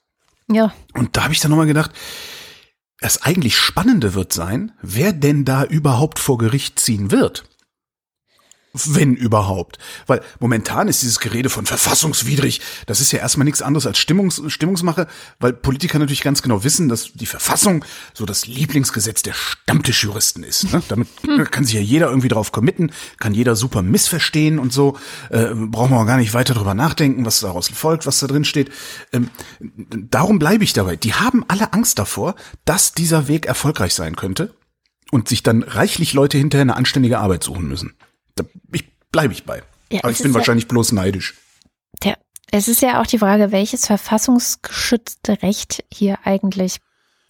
[0.51, 0.73] Ja.
[0.95, 1.91] Und da habe ich dann nochmal gedacht,
[2.99, 7.43] das eigentlich Spannende wird sein, wer denn da überhaupt vor Gericht ziehen wird.
[8.73, 9.77] Wenn überhaupt.
[10.07, 14.41] Weil momentan ist dieses Gerede von verfassungswidrig, das ist ja erstmal nichts anderes als Stimmungs
[14.47, 15.07] Stimmungsmache,
[15.39, 20.71] weil Politiker natürlich ganz genau wissen, dass die Verfassung so das Lieblingsgesetz der Stammtischjuristen ist.
[20.71, 20.81] Ne?
[20.87, 21.07] Damit
[21.51, 24.97] kann sich ja jeder irgendwie drauf committen, kann jeder super missverstehen und so.
[25.29, 28.45] Äh, brauchen wir auch gar nicht weiter drüber nachdenken, was daraus folgt, was da drin
[28.45, 28.71] steht.
[29.11, 29.29] Ähm,
[29.59, 30.95] darum bleibe ich dabei.
[30.95, 34.53] Die haben alle Angst davor, dass dieser Weg erfolgreich sein könnte
[35.11, 37.95] und sich dann reichlich Leute hinterher eine anständige Arbeit suchen müssen.
[38.35, 39.63] Da ich, bleibe ich bei.
[39.91, 41.35] Ja, Aber ich bin ist ja- wahrscheinlich bloß neidisch.
[42.03, 42.17] Der,
[42.51, 46.79] es ist ja auch die Frage, welches verfassungsgeschützte Recht hier eigentlich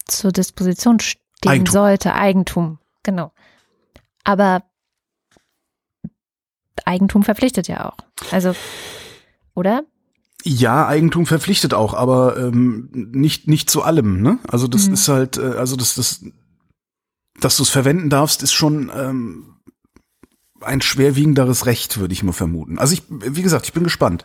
[0.06, 1.18] zur Disposition stehen
[1.50, 1.72] Eigentum.
[1.72, 2.14] sollte.
[2.14, 3.32] Eigentum, genau.
[4.24, 4.62] Aber
[6.84, 7.96] Eigentum verpflichtet ja auch.
[8.30, 8.54] Also,
[9.54, 9.84] oder?
[10.44, 14.22] Ja, Eigentum verpflichtet auch, aber ähm, nicht nicht zu allem.
[14.22, 14.38] Ne?
[14.48, 14.94] Also das Mhm.
[14.94, 16.24] ist halt, äh, also das das,
[17.40, 19.51] dass du es verwenden darfst, ist schon ähm,
[20.64, 22.78] ein schwerwiegenderes Recht, würde ich mal vermuten.
[22.78, 24.24] Also ich, wie gesagt, ich bin gespannt.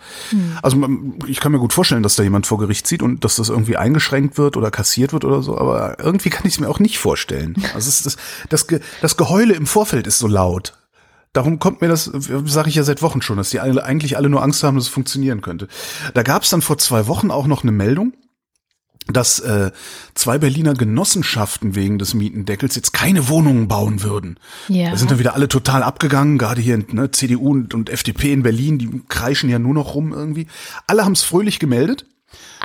[0.62, 3.36] Also man- ich kann mir gut vorstellen, dass da jemand vor Gericht zieht und dass
[3.38, 6.69] das irgendwie eingeschränkt wird oder kassiert wird oder so, aber irgendwie kann ich es mir
[6.69, 7.56] auch nicht vorstellen.
[7.73, 8.17] Also es ist das,
[8.50, 10.73] das, Ge- das Geheule im Vorfeld ist so laut.
[11.34, 12.06] Darum kommt mir das,
[12.45, 14.86] sage ich ja seit Wochen schon, dass die alle, eigentlich alle nur Angst haben, dass
[14.86, 15.67] es funktionieren könnte.
[16.15, 18.13] Da gab es dann vor zwei Wochen auch noch eine Meldung,
[19.11, 19.71] dass äh,
[20.15, 24.39] zwei Berliner Genossenschaften wegen des Mietendeckels jetzt keine Wohnungen bauen würden.
[24.67, 24.91] Ja.
[24.91, 28.43] Da sind dann wieder alle total abgegangen, gerade hier ne, CDU und, und FDP in
[28.43, 30.47] Berlin, die kreischen ja nur noch rum irgendwie.
[30.87, 32.05] Alle haben es fröhlich gemeldet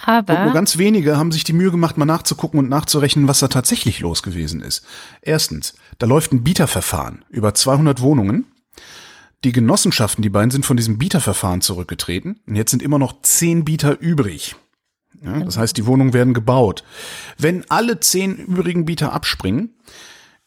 [0.07, 3.39] und nur Aber ganz wenige haben sich die Mühe gemacht, mal nachzugucken und nachzurechnen, was
[3.41, 4.85] da tatsächlich los gewesen ist.
[5.21, 8.47] Erstens, da läuft ein Bieterverfahren über 200 Wohnungen.
[9.45, 13.65] Die Genossenschaften, die beiden sind von diesem Bieterverfahren zurückgetreten und jetzt sind immer noch zehn
[13.65, 14.57] Bieter übrig.
[15.21, 16.85] Ja, das heißt, die Wohnungen werden gebaut.
[17.39, 19.75] Wenn alle zehn übrigen Bieter abspringen,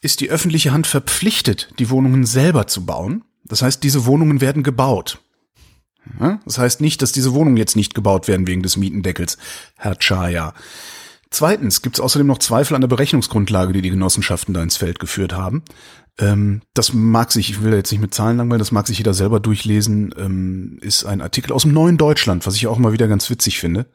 [0.00, 3.24] ist die öffentliche Hand verpflichtet, die Wohnungen selber zu bauen.
[3.44, 5.18] Das heißt, diese Wohnungen werden gebaut.
[6.20, 9.38] Ja, das heißt nicht, dass diese Wohnungen jetzt nicht gebaut werden wegen des Mietendeckels,
[9.76, 10.54] Herr Chaya.
[11.30, 15.00] Zweitens gibt es außerdem noch Zweifel an der Berechnungsgrundlage, die die Genossenschaften da ins Feld
[15.00, 15.64] geführt haben.
[16.18, 18.98] Ähm, das mag sich, ich will da jetzt nicht mit Zahlen langweilen, das mag sich
[18.98, 22.92] jeder selber durchlesen, ähm, ist ein Artikel aus dem Neuen Deutschland, was ich auch mal
[22.92, 23.86] wieder ganz witzig finde.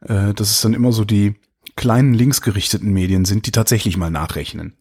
[0.00, 1.34] Äh, dass es dann immer so die
[1.76, 4.74] kleinen linksgerichteten Medien sind, die tatsächlich mal nachrechnen.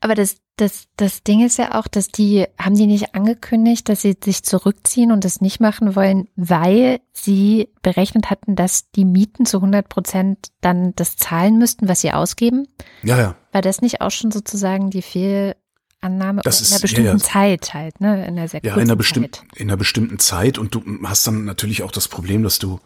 [0.00, 4.02] Aber das, das, das Ding ist ja auch, dass die, haben die nicht angekündigt, dass
[4.02, 9.46] sie sich zurückziehen und das nicht machen wollen, weil sie berechnet hatten, dass die Mieten
[9.46, 12.68] zu 100 Prozent dann das zahlen müssten, was sie ausgeben?
[13.02, 13.36] Ja, ja.
[13.52, 17.18] War das nicht auch schon sozusagen die Fehlannahme Das in ist- einer bestimmten ja, ja.
[17.18, 18.26] Zeit halt, ne?
[18.26, 19.44] In einer sehr Ja, in einer, bestimmten, Zeit.
[19.56, 22.78] in einer bestimmten Zeit und du hast dann natürlich auch das Problem, dass du,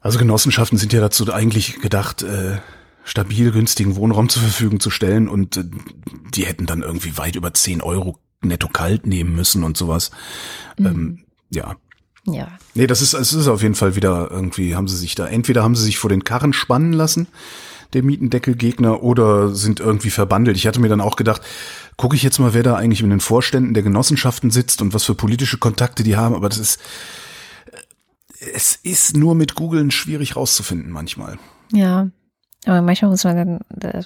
[0.00, 2.58] also Genossenschaften sind ja dazu eigentlich gedacht, äh,
[3.04, 5.64] stabil günstigen Wohnraum zur Verfügung zu stellen und äh,
[6.34, 10.10] die hätten dann irgendwie weit über 10 Euro netto kalt nehmen müssen und sowas.
[10.78, 11.76] Ähm, ja.
[12.26, 12.48] Ja.
[12.74, 15.62] Nee, das ist, es ist auf jeden Fall wieder irgendwie, haben sie sich da, entweder
[15.62, 17.28] haben sie sich vor den Karren spannen lassen,
[17.92, 20.56] der Mietendeckelgegner, oder sind irgendwie verbandelt.
[20.56, 21.42] Ich hatte mir dann auch gedacht,
[21.96, 25.04] gucke ich jetzt mal, wer da eigentlich in den Vorständen der Genossenschaften sitzt und was
[25.04, 26.80] für politische Kontakte die haben, aber das ist,
[28.54, 31.38] es ist nur mit Googeln schwierig rauszufinden manchmal.
[31.72, 32.08] Ja.
[32.66, 34.02] Aber manchmal muss man dann äh,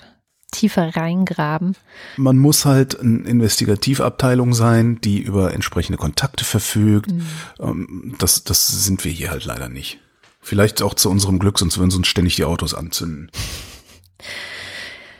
[0.52, 1.76] tiefer reingraben.
[2.16, 7.12] Man muss halt eine Investigativabteilung sein, die über entsprechende Kontakte verfügt.
[7.58, 9.98] Ähm, Das, das sind wir hier halt leider nicht.
[10.40, 13.30] Vielleicht auch zu unserem Glück, sonst würden sie uns ständig die Autos anzünden.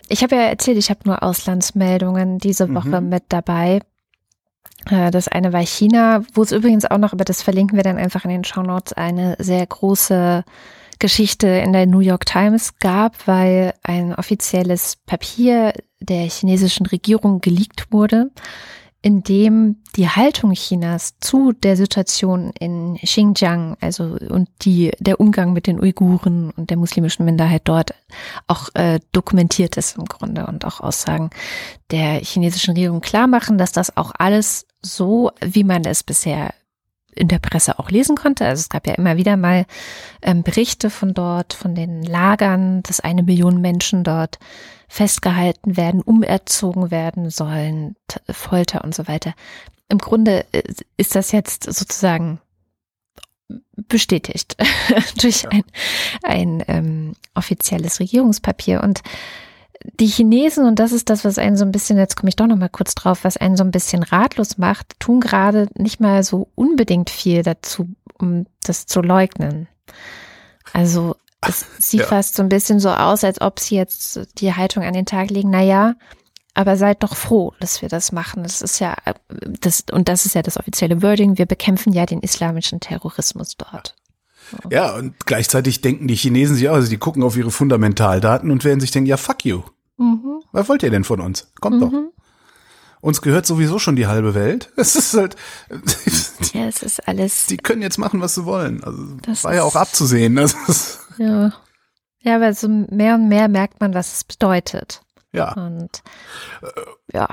[0.09, 3.81] Ich habe ja erzählt, ich habe nur Auslandsmeldungen diese Woche mit dabei.
[4.91, 7.97] Äh, Das eine war China, wo es übrigens auch noch, aber das verlinken wir dann
[7.97, 10.45] einfach in den Shownotes, eine sehr große
[10.99, 17.91] Geschichte in der New York Times gab, weil ein offizielles Papier der chinesischen Regierung geleakt
[17.91, 18.31] wurde,
[19.05, 25.53] in dem die Haltung Chinas zu der Situation in Xinjiang, also und die der Umgang
[25.53, 27.95] mit den Uiguren und der muslimischen Minderheit dort
[28.47, 31.29] auch äh, dokumentiert ist im Grunde und auch Aussagen
[31.91, 36.55] der chinesischen Regierung klar machen, dass das auch alles so, wie man es bisher
[37.17, 38.47] in der Presse auch lesen konnte.
[38.47, 39.67] Also es gab ja immer wieder mal
[40.23, 44.39] ähm, Berichte von dort, von den Lagern, dass eine Million Menschen dort
[44.89, 47.97] festgehalten werden, umerzogen werden sollen,
[48.31, 49.35] Folter und so weiter.
[49.89, 50.63] Im Grunde äh,
[50.97, 52.41] ist das jetzt sozusagen
[53.77, 54.57] bestätigt
[55.21, 55.65] durch ein,
[56.23, 58.83] ein ähm, offizielles Regierungspapier.
[58.83, 59.03] Und
[60.01, 62.47] die Chinesen, und das ist das, was einen so ein bisschen, jetzt komme ich doch
[62.47, 66.23] noch mal kurz drauf, was einen so ein bisschen ratlos macht, tun gerade nicht mal
[66.25, 69.69] so unbedingt viel dazu, um das zu leugnen.
[70.73, 72.07] Also es sieht Ja.
[72.07, 75.31] fast so ein bisschen so aus, als ob sie jetzt die Haltung an den Tag
[75.31, 75.95] legen, na ja,
[76.55, 78.43] aber seid doch froh, dass wir das machen.
[78.45, 79.15] Das ist ja, äh,
[79.61, 83.95] das, und das ist ja das offizielle Wording, wir bekämpfen ja den islamischen Terrorismus dort.
[84.71, 88.65] Ja, und gleichzeitig denken die Chinesen sich auch, also die gucken auf ihre Fundamentaldaten und
[88.65, 89.63] werden sich denken, ja, fuck you.
[89.97, 90.41] Mhm.
[90.53, 91.53] Was wollt ihr denn von uns?
[91.61, 91.91] Kommt doch.
[91.91, 92.09] Mhm.
[93.01, 94.73] Uns gehört sowieso schon die halbe Welt.
[94.77, 95.37] Es ist halt,
[96.53, 98.83] Ja, es ist alles, die können jetzt machen, was sie wollen.
[98.83, 100.35] Also, Das war ja auch abzusehen.
[100.37, 101.53] Das ist, ja.
[102.21, 105.03] Ja, aber so mehr und mehr merkt man, was es bedeutet.
[105.33, 105.53] ja.
[105.53, 106.03] Und
[107.13, 107.29] ja,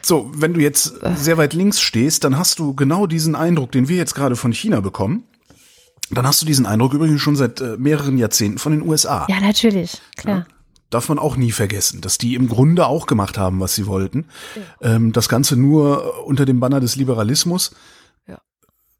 [0.00, 3.88] So, wenn du jetzt sehr weit links stehst, dann hast du genau diesen Eindruck, den
[3.88, 5.24] wir jetzt gerade von China bekommen.
[6.10, 9.26] Dann hast du diesen Eindruck übrigens schon seit äh, mehreren Jahrzehnten von den USA.
[9.28, 10.46] ja, natürlich, klar.
[10.90, 14.26] Darf man auch nie vergessen, dass die im Grunde auch gemacht haben, was sie wollten.
[14.82, 17.70] Ähm, das Ganze nur unter dem Banner des Liberalismus.
[18.26, 18.38] Ja.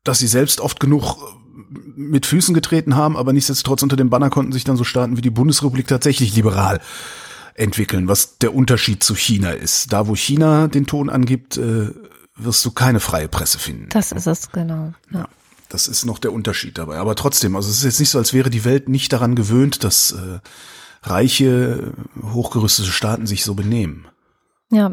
[0.05, 1.17] dass sie selbst oft genug
[1.97, 5.21] mit Füßen getreten haben, aber nichtsdestotrotz unter dem Banner konnten sich dann so Staaten wie
[5.21, 6.81] die Bundesrepublik tatsächlich liberal
[7.55, 9.93] entwickeln, was der Unterschied zu China ist.
[9.93, 11.91] Da, wo China den Ton angibt, äh,
[12.37, 13.89] wirst du keine freie Presse finden.
[13.91, 14.93] Das ist es, genau.
[15.13, 15.29] Ja.
[15.71, 16.99] Das ist noch der Unterschied dabei.
[16.99, 19.85] Aber trotzdem, also es ist jetzt nicht so, als wäre die Welt nicht daran gewöhnt,
[19.85, 20.41] dass äh,
[21.03, 24.09] reiche, hochgerüstete Staaten sich so benehmen.
[24.71, 24.93] Ja.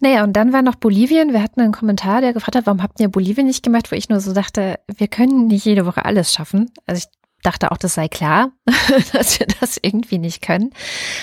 [0.00, 1.32] Naja, und dann war noch Bolivien.
[1.32, 4.08] Wir hatten einen Kommentar, der gefragt hat, warum habt ihr Bolivien nicht gemacht, wo ich
[4.08, 6.70] nur so dachte, wir können nicht jede Woche alles schaffen.
[6.86, 8.52] Also ich dachte auch, das sei klar,
[9.12, 10.70] dass wir das irgendwie nicht können.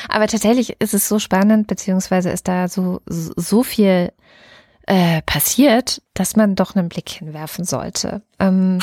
[0.10, 4.12] Aber tatsächlich ist es so spannend, beziehungsweise ist da so, so viel
[4.90, 8.24] äh, passiert, dass man doch einen Blick hinwerfen sollte.
[8.40, 8.80] Ähm,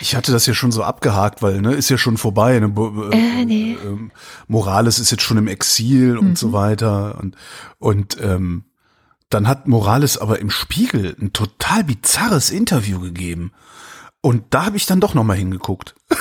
[0.00, 2.60] ich hatte das ja schon so abgehakt, weil ne, ist ja schon vorbei.
[2.60, 2.72] Ne?
[3.12, 3.72] Äh, nee.
[3.72, 3.98] äh,
[4.46, 6.36] Morales ist jetzt schon im Exil und mhm.
[6.36, 7.36] so weiter und
[7.80, 8.66] und ähm,
[9.30, 13.50] dann hat Morales aber im Spiegel ein total bizarres Interview gegeben.
[14.20, 15.94] Und da habe ich dann doch noch mal hingeguckt.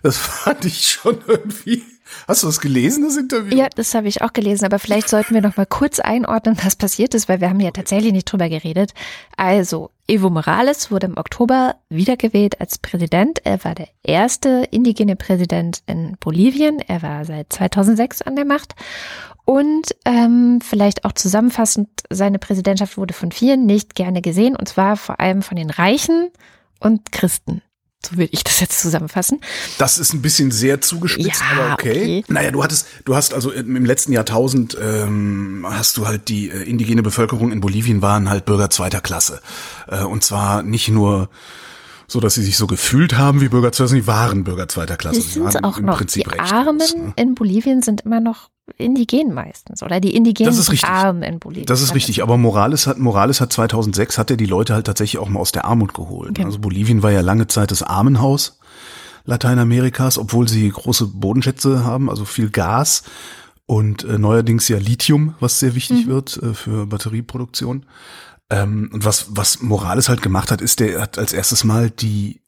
[0.00, 1.82] Das fand ich schon irgendwie.
[2.26, 3.56] Hast du das gelesen, das Interview?
[3.56, 6.76] Ja, das habe ich auch gelesen, aber vielleicht sollten wir noch mal kurz einordnen, was
[6.76, 8.92] passiert ist, weil wir haben ja tatsächlich nicht drüber geredet.
[9.36, 13.40] Also, Evo Morales wurde im Oktober wiedergewählt als Präsident.
[13.44, 16.80] Er war der erste indigene Präsident in Bolivien.
[16.80, 18.74] Er war seit 2006 an der Macht.
[19.44, 24.96] Und ähm, vielleicht auch zusammenfassend, seine Präsidentschaft wurde von vielen nicht gerne gesehen, und zwar
[24.96, 26.30] vor allem von den Reichen
[26.80, 27.62] und Christen.
[28.06, 29.40] So will ich das jetzt zusammenfassen.
[29.78, 31.90] Das ist ein bisschen sehr zugespitzt, ja, aber okay.
[31.90, 32.24] okay.
[32.28, 36.62] Naja, du hattest, du hast also im letzten Jahrtausend ähm, hast du halt die äh,
[36.62, 39.40] indigene Bevölkerung in Bolivien waren halt Bürger zweiter Klasse.
[39.88, 41.28] Äh, und zwar nicht nur
[42.08, 45.20] so dass sie sich so gefühlt haben wie Bürger zweiter, sie waren Bürger zweiter Klasse.
[45.20, 46.02] Sie sind auch noch.
[46.02, 47.12] Die Armen ne?
[47.16, 50.88] in Bolivien sind immer noch indigen meistens oder die indigenen das ist richtig.
[50.88, 51.66] Armen in Bolivien.
[51.66, 55.18] Das ist richtig, aber Morales hat Morales hat 2006 hat er die Leute halt tatsächlich
[55.20, 56.34] auch mal aus der Armut geholt.
[56.34, 56.46] Genau.
[56.46, 58.58] Also Bolivien war ja lange Zeit das Armenhaus
[59.24, 63.02] Lateinamerikas, obwohl sie große Bodenschätze haben, also viel Gas
[63.66, 66.10] und äh, neuerdings ja Lithium, was sehr wichtig mhm.
[66.10, 67.84] wird äh, für Batterieproduktion.
[68.50, 72.40] Ähm, und was, was Morales halt gemacht hat, ist, der hat als erstes mal die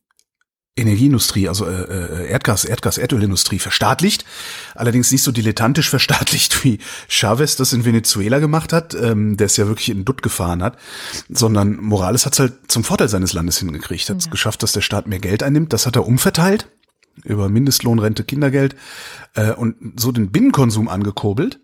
[0.76, 4.24] Energieindustrie, also äh, äh, Erdgas, Erdgas, Erdölindustrie verstaatlicht.
[4.74, 6.78] Allerdings nicht so dilettantisch verstaatlicht, wie
[7.08, 10.78] Chavez das in Venezuela gemacht hat, ähm, der es ja wirklich in Dutt gefahren hat,
[11.28, 14.30] sondern Morales hat es halt zum Vorteil seines Landes hingekriegt, hat es ja.
[14.30, 15.72] geschafft, dass der Staat mehr Geld einnimmt.
[15.72, 16.68] Das hat er umverteilt
[17.24, 18.76] über Mindestlohn, Rente, Kindergeld
[19.34, 21.60] äh, und so den Binnenkonsum angekurbelt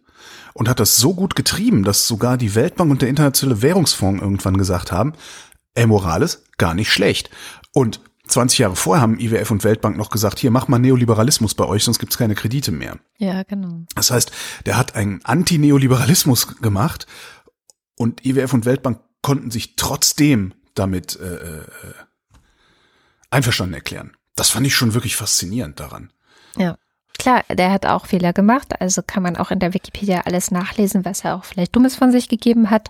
[0.56, 4.56] und hat das so gut getrieben, dass sogar die Weltbank und der Internationale Währungsfonds irgendwann
[4.56, 5.12] gesagt haben,
[5.74, 7.28] ey Morales, gar nicht schlecht.
[7.72, 11.66] Und 20 Jahre vorher haben IWF und Weltbank noch gesagt, hier mach mal Neoliberalismus bei
[11.66, 12.98] euch, sonst gibt's keine Kredite mehr.
[13.18, 13.84] Ja, genau.
[13.94, 14.32] Das heißt,
[14.64, 17.06] der hat einen Anti-Neoliberalismus gemacht
[17.94, 21.64] und IWF und Weltbank konnten sich trotzdem damit äh, äh,
[23.28, 24.16] einverstanden erklären.
[24.34, 26.12] Das fand ich schon wirklich faszinierend daran.
[26.56, 26.78] Ja.
[27.18, 31.04] Klar, der hat auch Fehler gemacht, also kann man auch in der Wikipedia alles nachlesen,
[31.04, 32.88] was er auch vielleicht Dummes von sich gegeben hat.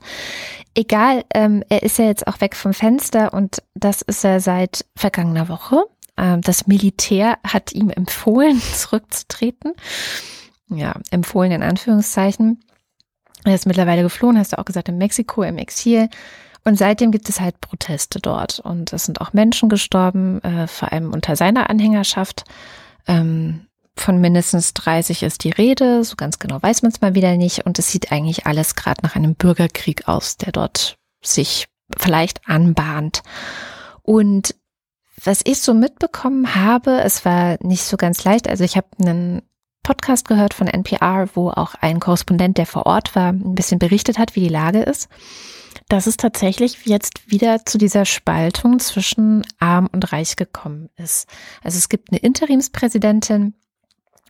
[0.75, 4.85] Egal, ähm, er ist ja jetzt auch weg vom Fenster und das ist er seit
[4.97, 5.85] vergangener Woche.
[6.17, 9.75] Ähm, das Militär hat ihm empfohlen, zurückzutreten.
[10.69, 12.61] Ja, empfohlen in Anführungszeichen.
[13.45, 16.09] Er ist mittlerweile geflohen, hast du auch gesagt, in Mexiko im Exil.
[16.65, 18.59] Und seitdem gibt es halt Proteste dort.
[18.59, 22.45] Und es sind auch Menschen gestorben, äh, vor allem unter seiner Anhängerschaft.
[23.07, 23.66] Ähm,
[23.97, 27.65] von mindestens 30 ist die Rede, so ganz genau weiß man es mal wieder nicht.
[27.67, 31.67] Und es sieht eigentlich alles gerade nach einem Bürgerkrieg aus, der dort sich
[31.97, 33.23] vielleicht anbahnt.
[34.03, 34.55] Und
[35.25, 38.49] was ich so mitbekommen habe, es war nicht so ganz leicht.
[38.49, 39.43] Also ich habe einen
[39.83, 44.19] Podcast gehört von NPR, wo auch ein Korrespondent, der vor Ort war, ein bisschen berichtet
[44.19, 45.09] hat, wie die Lage ist.
[45.89, 51.29] Dass es tatsächlich jetzt wieder zu dieser Spaltung zwischen arm und reich gekommen ist.
[51.63, 53.55] Also es gibt eine Interimspräsidentin,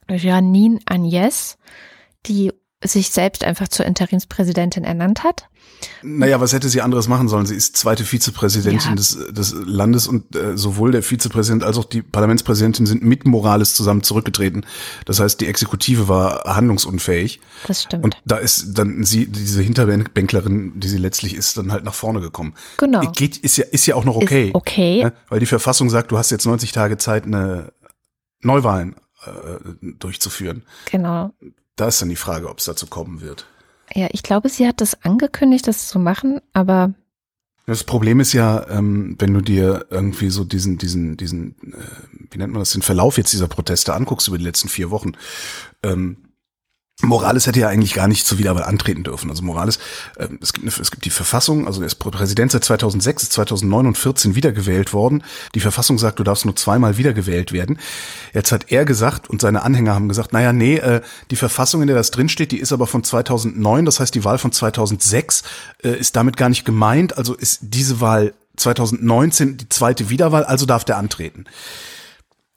[0.09, 1.59] Janine Agnes,
[2.27, 2.53] die
[2.85, 5.49] sich selbst einfach zur Interimspräsidentin ernannt hat.
[6.03, 7.47] Naja, was hätte sie anderes machen sollen?
[7.47, 8.95] Sie ist zweite Vizepräsidentin ja.
[8.95, 13.75] des, des Landes und äh, sowohl der Vizepräsident als auch die Parlamentspräsidentin sind mit Morales
[13.75, 14.65] zusammen zurückgetreten.
[15.05, 17.41] Das heißt, die Exekutive war handlungsunfähig.
[17.67, 18.05] Das stimmt.
[18.05, 22.21] Und da ist dann sie, diese Hinterbänklerin, die sie letztlich ist, dann halt nach vorne
[22.21, 22.55] gekommen.
[22.79, 23.01] Genau.
[23.13, 24.49] Geht, ist ja, ist ja auch noch okay.
[24.49, 25.05] Ist okay.
[25.05, 25.13] Ne?
[25.29, 27.73] Weil die Verfassung sagt, du hast jetzt 90 Tage Zeit, eine
[28.41, 28.97] Neuwahlen
[29.27, 30.63] äh, durchzuführen.
[30.91, 31.33] Genau.
[31.77, 33.47] Da ist dann die Frage, ob es dazu kommen wird.
[33.95, 36.95] Ja, ich glaube, sie hat das angekündigt, das zu machen, aber
[37.67, 42.39] das Problem ist ja, ähm, wenn du dir irgendwie so diesen, diesen, diesen, äh, wie
[42.39, 45.13] nennt man das, den Verlauf jetzt dieser Proteste anguckst über die letzten vier Wochen,
[45.83, 46.17] ähm,
[47.03, 49.29] Morales hätte ja eigentlich gar nicht zur Wiederwahl antreten dürfen.
[49.29, 49.79] Also Morales,
[50.17, 53.33] äh, es, gibt eine, es gibt die Verfassung, also er ist Präsident seit 2006, ist
[53.33, 55.23] 2009 und 14 wiedergewählt worden.
[55.55, 57.79] Die Verfassung sagt, du darfst nur zweimal wiedergewählt werden.
[58.33, 61.87] Jetzt hat er gesagt und seine Anhänger haben gesagt, naja, nee, äh, die Verfassung, in
[61.87, 65.43] der das drinsteht, die ist aber von 2009, das heißt die Wahl von 2006
[65.83, 67.19] äh, ist damit gar nicht gemeint.
[67.19, 71.45] Also ist diese Wahl 2019 die zweite Wiederwahl, also darf der antreten.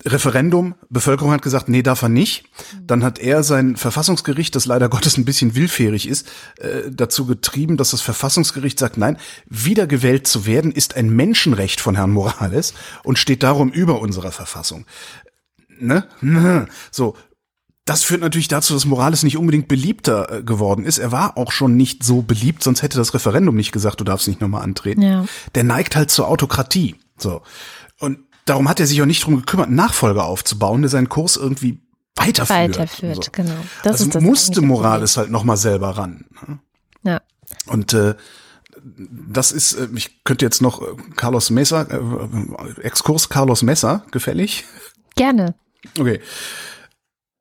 [0.06, 2.46] Referendum, Bevölkerung hat gesagt, nee, darf er nicht.
[2.82, 6.28] Dann hat er sein Verfassungsgericht, das leider Gottes ein bisschen willfährig ist,
[6.58, 11.96] äh, dazu getrieben, dass das Verfassungsgericht sagt, nein, wiedergewählt zu werden ist ein Menschenrecht von
[11.96, 12.74] Herrn Morales
[13.04, 14.86] und steht darum über unserer Verfassung.
[15.80, 16.08] Ne?
[16.92, 17.16] So.
[17.86, 21.00] Das führt natürlich dazu, dass Morales nicht unbedingt beliebter äh, geworden ist.
[21.00, 24.28] Er war auch schon nicht so beliebt, sonst hätte das Referendum nicht gesagt, du darfst
[24.28, 25.02] nicht nochmal antreten.
[25.02, 25.26] Ja.
[25.56, 26.98] Der neigt halt zur Autokratie.
[27.18, 27.42] So.
[28.00, 28.20] Und
[28.50, 31.80] darum hat er sich auch nicht drum gekümmert, Nachfolger aufzubauen, der seinen Kurs irgendwie
[32.16, 32.78] weiterführt.
[32.78, 33.32] Weiterführt, So.
[33.32, 33.56] genau.
[33.84, 36.26] Das also ist das musste Morales halt noch mal selber ran.
[36.48, 36.60] ne?
[37.04, 37.22] Ja.
[37.68, 38.16] Und äh,
[38.84, 40.86] das ist, äh, ich könnte jetzt noch äh,
[41.16, 44.66] Carlos Mesa, äh, Exkurs Carlos Mesa, gefällig.
[45.16, 45.56] Gerne.
[45.98, 46.20] Okay.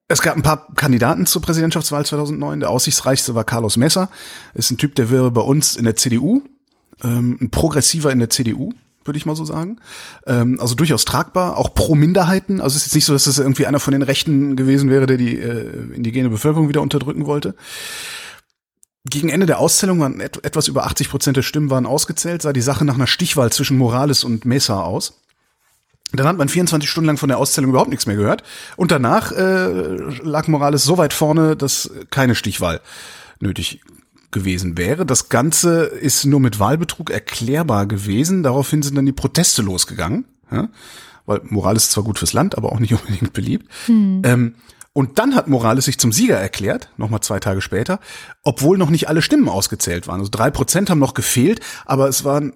[0.09, 2.61] Es gab ein paar Kandidaten zur Präsidentschaftswahl 2009.
[2.61, 4.09] Der aussichtsreichste war Carlos Mesa.
[4.55, 6.43] Ist ein Typ, der wäre bei uns in der CDU,
[7.03, 8.73] ähm, ein Progressiver in der CDU,
[9.09, 9.81] würde ich mal so sagen.
[10.27, 12.61] Ähm, also durchaus tragbar, auch pro Minderheiten.
[12.61, 15.07] Also es ist jetzt nicht so, dass das irgendwie einer von den Rechten gewesen wäre,
[15.07, 17.55] der die äh, indigene Bevölkerung wieder unterdrücken wollte.
[19.05, 22.53] Gegen Ende der Auszählung waren et etwas über 80 Prozent der Stimmen waren ausgezählt, sah
[22.53, 25.21] die Sache nach einer Stichwahl zwischen Morales und Mesa aus.
[26.13, 28.43] Dann hat man 24 Stunden lang von der Auszählung überhaupt nichts mehr gehört.
[28.77, 32.81] Und danach äh, lag Morales so weit vorne, dass keine Stichwahl
[33.41, 33.81] nötig
[34.31, 35.07] gewesen wäre.
[35.07, 38.43] Das Ganze ist nur mit Wahlbetrug erklärbar gewesen.
[38.43, 40.27] Daraufhin sind dann die Proteste losgegangen.
[40.51, 40.69] Ja?
[41.27, 43.71] Weil Morales ist zwar gut fürs Land, aber auch nicht unbedingt beliebt.
[44.25, 44.55] Ähm,
[44.93, 48.01] und dann hat Morales sich zum Sieger erklärt, nochmal zwei Tage später,
[48.43, 50.21] obwohl noch nicht alle Stimmen ausgezählt waren.
[50.21, 52.55] Also drei Prozent haben noch gefehlt, aber es waren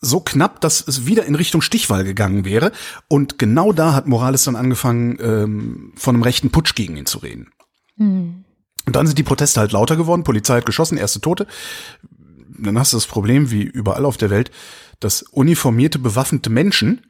[0.00, 2.72] so knapp, dass es wieder in Richtung Stichwahl gegangen wäre.
[3.08, 7.18] Und genau da hat Morales dann angefangen, ähm, von einem rechten Putsch gegen ihn zu
[7.18, 7.50] reden.
[8.86, 11.46] Und dann sind die Proteste halt lauter geworden, Polizei hat geschossen, erste Tote.
[12.58, 14.50] Dann hast du das Problem, wie überall auf der Welt,
[15.00, 17.06] dass uniformierte, bewaffnete Menschen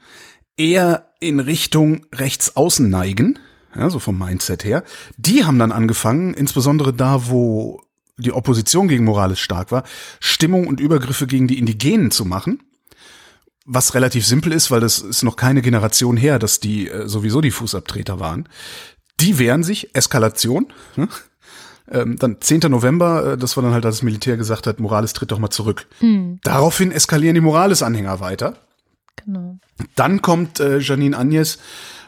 [0.57, 3.39] eher in Richtung rechts außen neigen,
[3.75, 4.85] ja, so vom Mindset her.
[5.17, 7.83] Die haben dann angefangen, insbesondere da, wo
[8.19, 9.85] die Opposition gegen Morales stark war,
[10.21, 12.63] Stimmung und Übergriffe gegen die Indigenen zu machen.
[13.65, 17.41] Was relativ simpel ist, weil das ist noch keine Generation her, dass die äh, sowieso
[17.41, 18.49] die Fußabtreter waren.
[19.21, 20.73] Die wehren sich, Eskalation.
[20.97, 21.09] Ne?
[21.91, 22.61] Ähm, dann 10.
[22.71, 25.51] November, äh, das war dann halt, als das Militär gesagt hat, Morales tritt doch mal
[25.51, 25.87] zurück.
[26.45, 28.55] Daraufhin eskalieren die Morales-Anhänger weiter.
[29.25, 29.59] Genau.
[29.97, 31.59] Dann kommt äh, Janine Agnes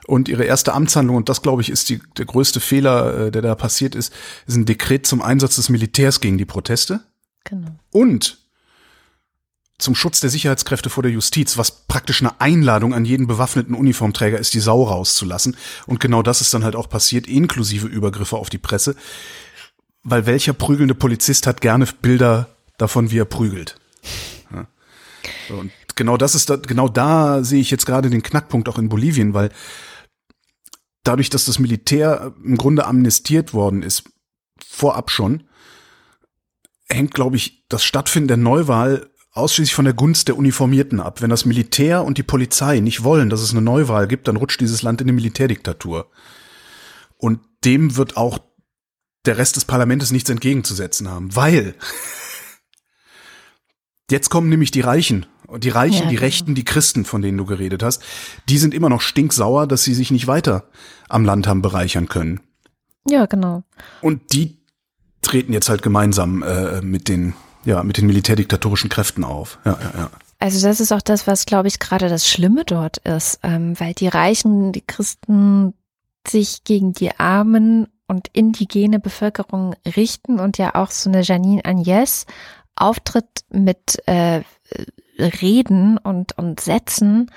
[0.07, 3.43] und ihre erste Amtshandlung, und das, glaube ich, ist die, der größte Fehler, äh, der
[3.43, 4.12] da passiert ist,
[4.47, 7.01] ist ein Dekret zum Einsatz des Militärs gegen die Proteste
[7.45, 7.68] Genau.
[7.91, 8.39] und
[9.79, 14.39] zum Schutz der Sicherheitskräfte vor der Justiz, was praktisch eine Einladung an jeden bewaffneten Uniformträger
[14.39, 15.57] ist, die Sau rauszulassen.
[15.87, 18.95] Und genau das ist dann halt auch passiert, inklusive Übergriffe auf die Presse.
[20.05, 23.76] Weil welcher prügelnde Polizist hat gerne Bilder davon, wie er prügelt?
[24.52, 24.66] Ja.
[25.57, 28.90] Und genau das ist da, genau da sehe ich jetzt gerade den Knackpunkt auch in
[28.90, 29.50] Bolivien, weil
[31.05, 34.05] dadurch, dass das Militär im Grunde amnestiert worden ist,
[34.64, 35.44] vorab schon,
[36.88, 41.20] hängt, glaube ich, das Stattfinden der Neuwahl ausschließlich von der Gunst der Uniformierten ab.
[41.20, 44.61] Wenn das Militär und die Polizei nicht wollen, dass es eine Neuwahl gibt, dann rutscht
[44.61, 46.11] dieses Land in eine Militärdiktatur.
[47.16, 48.38] Und dem wird auch
[49.25, 51.75] der Rest des Parlaments nichts entgegenzusetzen haben, weil
[54.11, 55.27] jetzt kommen nämlich die Reichen.
[55.47, 56.25] Und die Reichen, Ja, die genau.
[56.25, 58.03] Rechten, die Christen, von denen du geredet hast,
[58.49, 60.68] die sind immer noch stinksauer, dass sie sich nicht weiter
[61.09, 62.41] am Land haben bereichern können.
[63.07, 63.62] Ja, genau.
[64.01, 64.59] Und die
[65.20, 69.59] treten jetzt halt gemeinsam äh, mit den ja mit den militärdiktatorischen Kräften auf.
[69.64, 70.11] Ja, ja, ja.
[70.39, 73.95] Also das ist auch das, was, glaube ich, gerade das Schlimme dort ist, ähm, weil
[73.95, 75.75] die Reichen, die Christen
[76.27, 82.26] sich gegen die armen und indigene Bevölkerung richten und ja auch so eine Janine Agnes
[82.76, 84.42] auftritt mit äh,
[85.18, 87.30] Reden und, und Sätzen,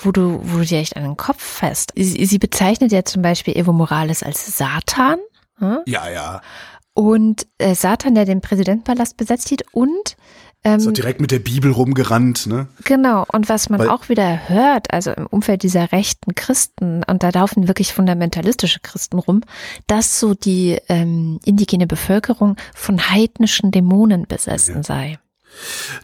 [0.00, 1.92] wo du, wo du dir echt an den Kopf fest.
[1.96, 5.18] Sie, sie bezeichnet ja zum Beispiel Evo Morales als Satan.
[5.58, 5.78] hm?
[5.86, 6.40] Ja, ja.
[6.94, 10.16] Und äh, Satan, der den Präsidentenpalast besetzt hielt und
[10.64, 12.68] ähm, So direkt mit der Bibel rumgerannt, ne?
[12.84, 17.22] Genau, und was man Weil- auch wieder hört, also im Umfeld dieser rechten Christen, und
[17.22, 19.42] da laufen wirklich fundamentalistische Christen rum,
[19.86, 25.18] dass so die ähm, indigene Bevölkerung von heidnischen Dämonen besessen sei.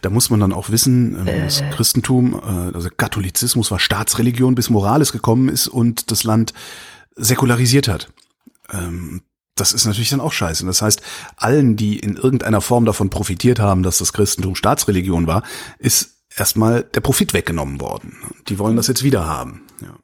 [0.01, 4.69] Da muss man dann auch wissen, ähm, das Christentum, äh, also Katholizismus war Staatsreligion, bis
[4.69, 6.53] Morales gekommen ist und das Land
[7.15, 8.09] säkularisiert hat.
[9.59, 10.65] Das ist natürlich dann auch scheiße.
[10.65, 11.01] Das heißt,
[11.35, 15.43] allen, die in irgendeiner Form davon profitiert haben, dass das Christentum Staatsreligion war,
[15.77, 18.17] ist erstmal der Profit weggenommen worden.
[18.47, 19.63] Die wollen das jetzt wieder haben.
[19.81, 19.95] Ja.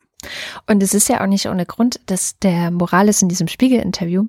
[0.67, 4.25] Und es ist ja auch nicht ohne Grund, dass der Morales in diesem Spiegel-Interview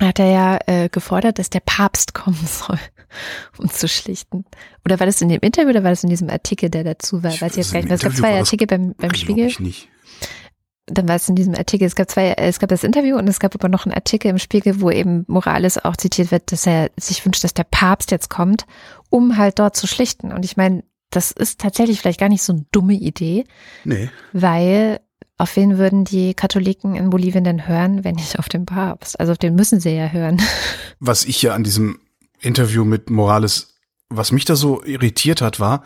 [0.00, 2.78] hat er ja äh, gefordert, dass der Papst kommen soll,
[3.58, 4.44] um zu schlichten.
[4.84, 7.30] Oder war das in dem Interview oder war das in diesem Artikel, der dazu war?
[7.30, 7.92] Ich Weiß ich jetzt gar nicht.
[7.92, 9.46] Es gab zwei Artikel beim, beim Spiegel.
[9.46, 9.88] Ich nicht.
[10.86, 11.86] Dann war es in diesem Artikel.
[11.86, 14.38] Es gab zwei, es gab das Interview und es gab aber noch einen Artikel im
[14.38, 18.28] Spiegel, wo eben Morales auch zitiert wird, dass er sich wünscht, dass der Papst jetzt
[18.28, 18.66] kommt,
[19.08, 20.30] um halt dort zu schlichten.
[20.32, 23.44] Und ich meine, das ist tatsächlich vielleicht gar nicht so eine dumme Idee,
[23.84, 24.10] Nee.
[24.32, 25.00] weil
[25.38, 29.18] auf wen würden die Katholiken in Bolivien denn hören, wenn nicht auf den Papst?
[29.18, 30.40] Also auf den müssen sie ja hören.
[31.00, 31.98] Was ich ja an diesem
[32.40, 33.74] Interview mit Morales,
[34.10, 35.82] was mich da so irritiert hat, war,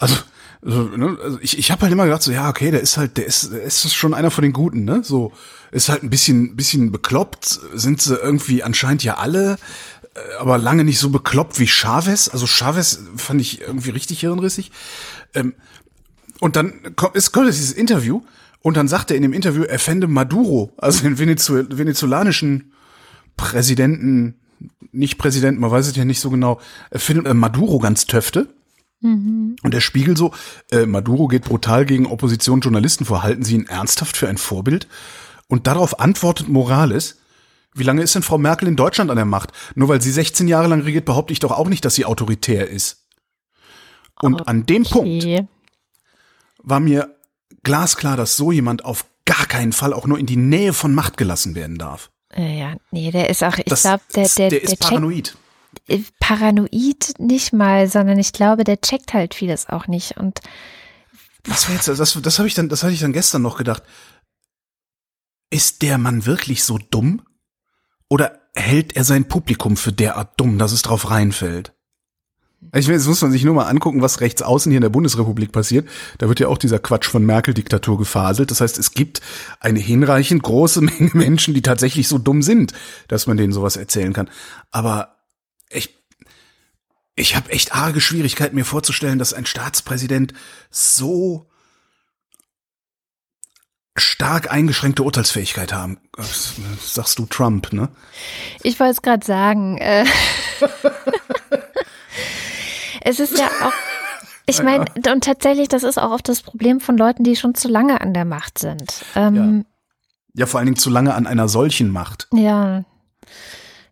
[0.00, 0.16] also,
[0.64, 3.16] also, ne, also ich, ich habe halt immer gedacht, so, ja, okay, der ist halt,
[3.16, 5.02] der ist, der ist schon einer von den Guten, ne?
[5.04, 5.32] So,
[5.72, 9.56] ist halt ein bisschen, bisschen bekloppt, sind sie irgendwie anscheinend ja alle,
[10.14, 12.28] äh, aber lange nicht so bekloppt wie Chavez.
[12.28, 14.70] Also Chavez fand ich irgendwie richtig hirnrissig.
[15.34, 15.54] Ähm,
[16.40, 18.22] und dann kommt, es kommt dieses Interview
[18.60, 22.72] und dann sagt er in dem Interview, er fände Maduro, also den Venezuel venezolanischen
[23.36, 24.36] Präsidenten,
[24.92, 26.60] nicht Präsidenten, man weiß es ja nicht so genau,
[26.90, 28.48] er findet äh, Maduro ganz töfte.
[29.04, 30.32] Und der Spiegel so,
[30.70, 34.88] äh, Maduro geht brutal gegen Opposition Journalisten vor, halten Sie ihn ernsthaft für ein Vorbild?
[35.46, 37.18] Und darauf antwortet Morales,
[37.74, 39.52] wie lange ist denn Frau Merkel in Deutschland an der Macht?
[39.74, 42.70] Nur weil sie 16 Jahre lang regiert, behaupte ich doch auch nicht, dass sie autoritär
[42.70, 43.04] ist.
[44.22, 45.46] Und an dem Punkt Okay.
[46.62, 47.14] war mir
[47.62, 51.16] glasklar, dass so jemand auf gar keinen Fall auch nur in die Nähe von Macht
[51.18, 52.10] gelassen werden darf.
[52.36, 55.28] Ja, nee, der ist auch, ich glaube, der, der, der der, ist checkt paranoid.
[55.28, 55.43] äh,
[56.20, 60.16] paranoid nicht mal, sondern ich glaube, der checkt halt vieles auch nicht.
[60.16, 60.40] Und
[61.44, 63.82] Was war jetzt, das, das habe ich dann, das hatte ich dann gestern noch gedacht.
[65.50, 67.22] Ist der Mann wirklich so dumm?
[68.08, 71.72] Oder hält er sein Publikum für derart dumm, dass es drauf reinfällt?
[72.72, 74.88] Ich meine, jetzt muss man sich nur mal angucken, was rechts außen hier in der
[74.88, 75.88] Bundesrepublik passiert.
[76.18, 78.50] Da wird ja auch dieser Quatsch von Merkel-Diktatur gefaselt.
[78.50, 79.20] Das heißt, es gibt
[79.60, 82.72] eine hinreichend große Menge Menschen, die tatsächlich so dumm sind,
[83.08, 84.30] dass man denen sowas erzählen kann.
[84.70, 85.13] Aber
[85.74, 85.96] ich,
[87.16, 90.32] ich habe echt arge Schwierigkeiten, mir vorzustellen, dass ein Staatspräsident
[90.70, 91.48] so
[93.96, 95.98] stark eingeschränkte Urteilsfähigkeit haben.
[96.16, 97.88] Das sagst du Trump, ne?
[98.62, 100.04] ich wollte es gerade sagen, äh,
[103.02, 103.72] es ist ja auch,
[104.46, 107.68] ich meine, und tatsächlich, das ist auch oft das Problem von Leuten, die schon zu
[107.68, 109.04] lange an der Macht sind.
[109.14, 109.64] Ähm,
[110.34, 112.28] Ja, vor allen Dingen zu lange an einer solchen Macht.
[112.32, 112.84] Ja.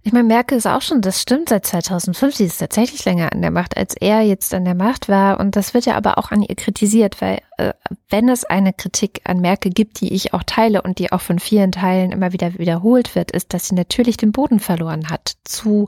[0.05, 3.41] Ich meine, Merkel ist auch schon, das stimmt, seit 2005, sie ist tatsächlich länger an
[3.41, 5.39] der Macht, als er jetzt an der Macht war.
[5.39, 7.73] Und das wird ja aber auch an ihr kritisiert, weil äh,
[8.11, 11.39] wenn es eine Kritik an Merkel gibt, die ich auch teile und die auch von
[11.39, 15.87] vielen Teilen immer wieder wiederholt wird, ist, dass sie natürlich den Boden verloren hat zu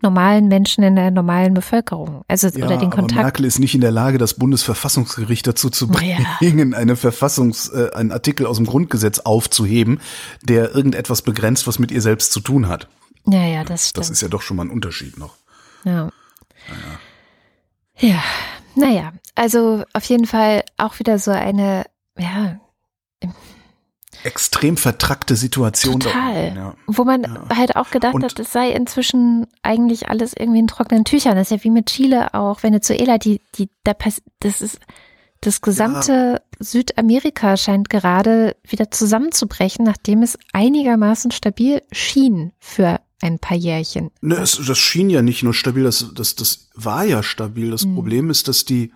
[0.00, 2.22] normalen Menschen in der normalen Bevölkerung.
[2.28, 3.20] Also Ja, oder den aber Kontakt.
[3.22, 6.18] Merkel ist nicht in der Lage, das Bundesverfassungsgericht dazu zu Ja.
[6.38, 10.00] bringen, eine Verfassungs, äh, einen Artikel aus dem Grundgesetz aufzuheben,
[10.44, 12.86] der irgendetwas begrenzt, was mit ihr selbst zu tun hat.
[13.28, 14.02] Ja, ja, das stimmt.
[14.04, 15.36] Das ist ja doch schon mal ein Unterschied noch.
[15.84, 16.10] Ja.
[17.98, 18.22] Ja,
[18.74, 21.84] naja, also auf jeden Fall auch wieder so eine,
[22.18, 22.58] ja,
[24.24, 26.00] Extrem vertrackte Situation.
[26.00, 26.44] da Total.
[26.48, 26.74] unten, Ja.
[26.86, 27.56] wo man Ja.
[27.56, 31.36] halt auch gedacht Und- hat, es sei inzwischen eigentlich alles irgendwie in trockenen Tüchern.
[31.36, 33.92] Das ist ja wie mit Chile auch, Venezuela, die, die, da
[34.40, 34.80] das ist,
[35.42, 43.56] das gesamte Südamerika scheint gerade wieder zusammenzubrechen, nachdem es einigermaßen stabil schien für ein paar
[43.56, 44.10] Jährchen.
[44.20, 47.70] Ne, es, das schien ja nicht nur stabil, das, das, das war ja stabil.
[47.70, 47.94] Das Mhm.
[47.94, 48.92] Problem ist, dass die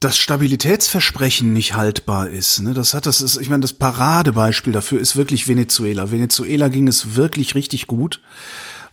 [0.00, 2.60] das Stabilitätsversprechen nicht haltbar ist.
[2.60, 2.74] Ne?
[2.74, 6.10] Das hat das ist, ich meine, das Paradebeispiel dafür ist wirklich Venezuela.
[6.10, 8.20] Venezuela ging es wirklich richtig gut,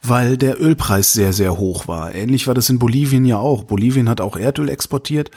[0.04, 2.16] weil der Ölpreis sehr, sehr hoch war.
[2.16, 3.66] Ähnlich war das in Bolivien ja auch.
[3.66, 5.30] Bolivien hat auch Erdöl exportiert.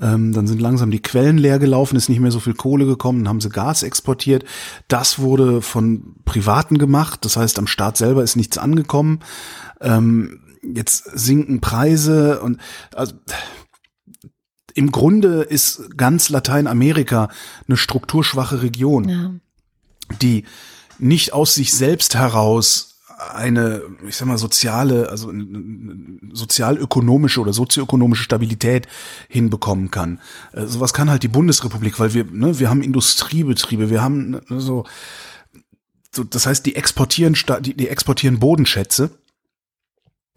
[0.00, 3.20] Ähm, dann sind langsam die Quellen leer gelaufen, ist nicht mehr so viel Kohle gekommen,
[3.20, 4.44] dann haben sie Gas exportiert.
[4.88, 7.24] Das wurde von Privaten gemacht.
[7.24, 9.20] Das heißt, am Staat selber ist nichts angekommen.
[9.80, 12.58] Ähm, jetzt sinken Preise und
[12.94, 13.14] also
[14.74, 17.28] im Grunde ist ganz Lateinamerika
[17.66, 19.30] eine strukturschwache Region Ja.
[20.20, 20.44] die
[20.98, 22.87] nicht aus sich selbst heraus
[23.18, 25.32] eine, ich sag mal, soziale, also
[26.32, 28.86] sozialökonomische oder sozioökonomische Stabilität
[29.28, 30.20] hinbekommen kann.
[30.52, 34.42] Äh, Sowas kann halt die Bundesrepublik, weil wir, ne, wir haben Industriebetriebe, wir haben ne,
[34.48, 34.84] so,
[36.12, 39.10] so das heißt, die exportieren, die, die exportieren Bodenschätze.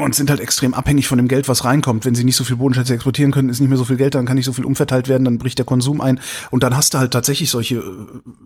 [0.03, 2.05] Und sind halt extrem abhängig von dem Geld, was reinkommt.
[2.05, 4.25] Wenn sie nicht so viel Bodenschätze exportieren können, ist nicht mehr so viel Geld, dann
[4.25, 6.19] kann nicht so viel umverteilt werden, dann bricht der Konsum ein.
[6.49, 7.81] Und dann hast du halt tatsächlich solche äh,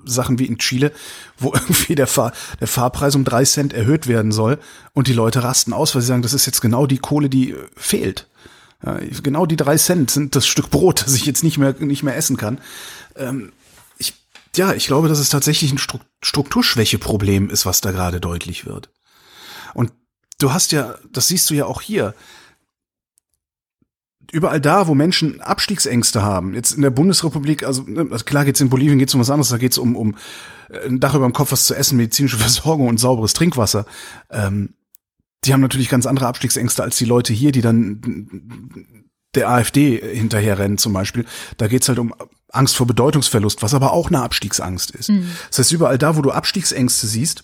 [0.05, 0.91] Sachen wie in Chile,
[1.37, 4.59] wo irgendwie der, Fahr der Fahrpreis um drei Cent erhöht werden soll
[4.93, 7.51] und die Leute rasten aus, weil sie sagen, das ist jetzt genau die Kohle, die
[7.51, 8.27] äh, fehlt.
[9.23, 12.15] Genau die drei Cent sind das Stück Brot, das ich jetzt nicht mehr, nicht mehr
[12.15, 12.59] essen kann.
[13.15, 13.51] Ähm,
[13.97, 14.13] ich,
[14.55, 15.79] ja, ich glaube, dass es tatsächlich ein
[16.21, 18.89] Strukturschwächeproblem ist, was da gerade deutlich wird.
[19.73, 19.91] Und
[20.39, 22.13] du hast ja, das siehst du ja auch hier,
[24.31, 28.61] überall da, wo Menschen Abstiegsängste haben, jetzt in der Bundesrepublik, also, ne, also klar geht's
[28.61, 30.15] in Bolivien geht's um was anderes, da geht's um, um
[30.69, 33.85] äh, ein Dach über dem Kopf, was zu essen, medizinische Versorgung und sauberes Trinkwasser.
[34.29, 34.73] Ähm,
[35.43, 39.05] die haben natürlich ganz andere Abstiegsängste als die Leute hier, die dann
[39.35, 41.25] der AfD hinterherrennen zum Beispiel.
[41.57, 42.13] Da geht's halt um
[42.49, 45.09] Angst vor Bedeutungsverlust, was aber auch eine Abstiegsangst ist.
[45.09, 45.29] Mhm.
[45.49, 47.43] Das heißt, überall da, wo du Abstiegsängste siehst,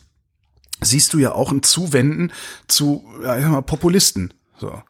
[0.81, 2.31] siehst du ja auch ein Zuwenden
[2.67, 4.33] zu ja, ich sag mal, Populisten.
[4.57, 4.81] So.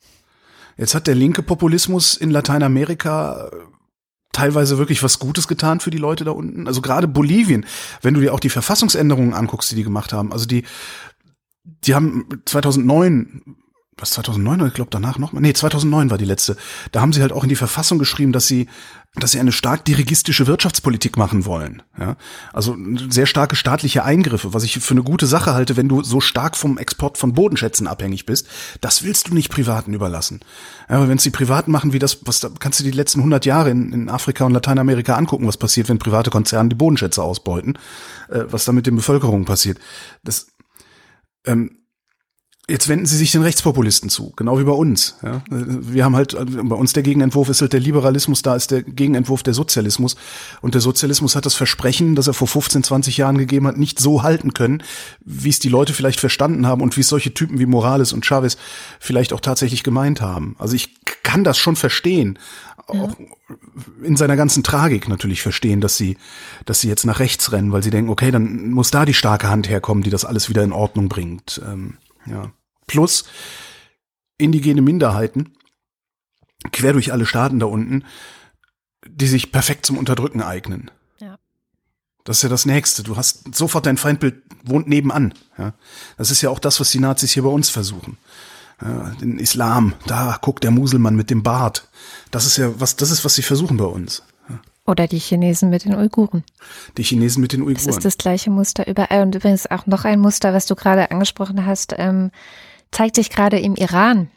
[0.77, 3.55] Jetzt hat der linke Populismus in Lateinamerika äh,
[4.31, 6.67] teilweise wirklich was Gutes getan für die Leute da unten.
[6.67, 7.65] Also gerade Bolivien,
[8.01, 10.31] wenn du dir auch die Verfassungsänderungen anguckst, die die gemacht haben.
[10.31, 10.63] Also die,
[11.63, 13.57] die haben 2009
[13.97, 16.57] was 2009 oder ich glaube danach noch mal nee 2009 war die letzte
[16.91, 18.67] da haben sie halt auch in die Verfassung geschrieben dass sie
[19.16, 22.16] dass sie eine stark dirigistische Wirtschaftspolitik machen wollen ja?
[22.53, 22.78] Also
[23.09, 26.55] sehr starke staatliche Eingriffe was ich für eine gute Sache halte wenn du so stark
[26.55, 28.47] vom Export von Bodenschätzen abhängig bist
[28.80, 30.39] das willst du nicht Privaten überlassen.
[30.89, 33.20] Ja, aber wenn es die Privaten machen wie das was da kannst du die letzten
[33.20, 37.22] 100 Jahre in, in Afrika und Lateinamerika angucken was passiert wenn private Konzerne die Bodenschätze
[37.22, 37.78] ausbeuten
[38.30, 39.78] äh, was da mit den Bevölkerungen passiert.
[40.24, 40.47] Das
[41.45, 41.80] ähm,
[42.72, 45.17] Jetzt wenden sie sich den Rechtspopulisten zu, genau wie bei uns.
[45.22, 45.43] Ja.
[45.49, 49.43] Wir haben halt, bei uns der Gegenentwurf ist halt der Liberalismus, da ist der Gegenentwurf
[49.43, 50.15] der Sozialismus.
[50.61, 53.99] Und der Sozialismus hat das Versprechen, das er vor 15, 20 Jahren gegeben hat, nicht
[53.99, 54.84] so halten können,
[55.19, 58.26] wie es die Leute vielleicht verstanden haben und wie es solche Typen wie Morales und
[58.26, 58.55] Chavez
[59.01, 60.55] vielleicht auch tatsächlich gemeint haben.
[60.57, 62.39] Also ich kann das schon verstehen,
[62.88, 63.17] auch
[64.01, 66.15] in seiner ganzen Tragik natürlich verstehen, dass sie,
[66.63, 69.49] dass sie jetzt nach rechts rennen, weil sie denken, okay, dann muss da die starke
[69.49, 71.61] Hand herkommen, die das alles wieder in Ordnung bringt.
[71.65, 72.49] Ähm, ja
[72.91, 73.23] plus
[74.37, 75.53] indigene Minderheiten
[76.73, 78.03] quer durch alle Staaten da unten,
[79.07, 80.91] die sich perfekt zum Unterdrücken eignen.
[81.19, 81.39] Ja.
[82.23, 83.03] Das ist ja das Nächste.
[83.03, 85.33] Du hast sofort dein Feindbild wohnt nebenan.
[85.57, 85.73] Ja.
[86.17, 88.17] Das ist ja auch das, was die Nazis hier bei uns versuchen.
[88.81, 91.87] Ja, den Islam, da guckt der Muselmann mit dem Bart.
[92.31, 94.23] Das ist ja was, das ist was sie versuchen bei uns.
[94.87, 96.43] Oder die Chinesen mit den Uiguren.
[96.97, 97.85] Die Chinesen mit den Uiguren.
[97.85, 99.21] Das ist das gleiche Muster überall.
[99.21, 101.93] Und übrigens auch noch ein Muster, was du gerade angesprochen hast.
[101.97, 102.31] Ähm,
[102.91, 104.29] zeigt sich gerade im Iran.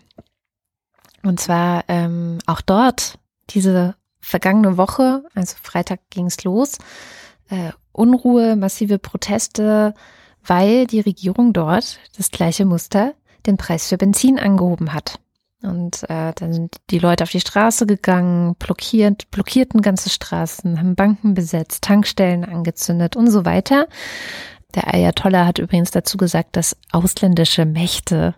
[1.22, 3.18] Und zwar ähm, auch dort
[3.50, 6.78] diese vergangene Woche, also Freitag ging es los,
[7.48, 9.94] äh, Unruhe, massive Proteste,
[10.44, 13.14] weil die Regierung dort das gleiche Muster
[13.46, 15.18] den Preis für Benzin angehoben hat.
[15.62, 20.94] Und äh, dann sind die Leute auf die Straße gegangen, blockiert, blockierten ganze Straßen, haben
[20.94, 23.88] Banken besetzt, Tankstellen angezündet und so weiter.
[24.74, 28.34] Der Ayatollah hat übrigens dazu gesagt, dass ausländische Mächte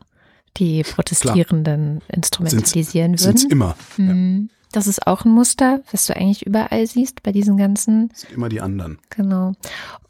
[0.58, 2.16] die Protestierenden Klar.
[2.16, 3.38] instrumentalisieren sind's, würden.
[3.38, 3.76] Sind's immer.
[3.96, 4.48] Mhm.
[4.50, 4.56] Ja.
[4.72, 8.08] Das ist auch ein Muster, was du eigentlich überall siehst bei diesen ganzen.
[8.08, 8.98] Das sind immer die anderen.
[9.10, 9.52] Genau.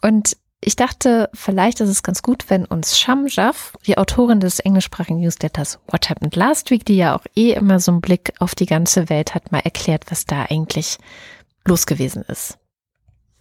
[0.03, 4.59] Und ich dachte, vielleicht ist es ganz gut, wenn uns Sham Jaff, die Autorin des
[4.59, 8.55] englischsprachigen Newsletters What Happened Last Week, die ja auch eh immer so einen Blick auf
[8.55, 10.99] die ganze Welt hat, mal erklärt, was da eigentlich
[11.65, 12.59] los gewesen ist.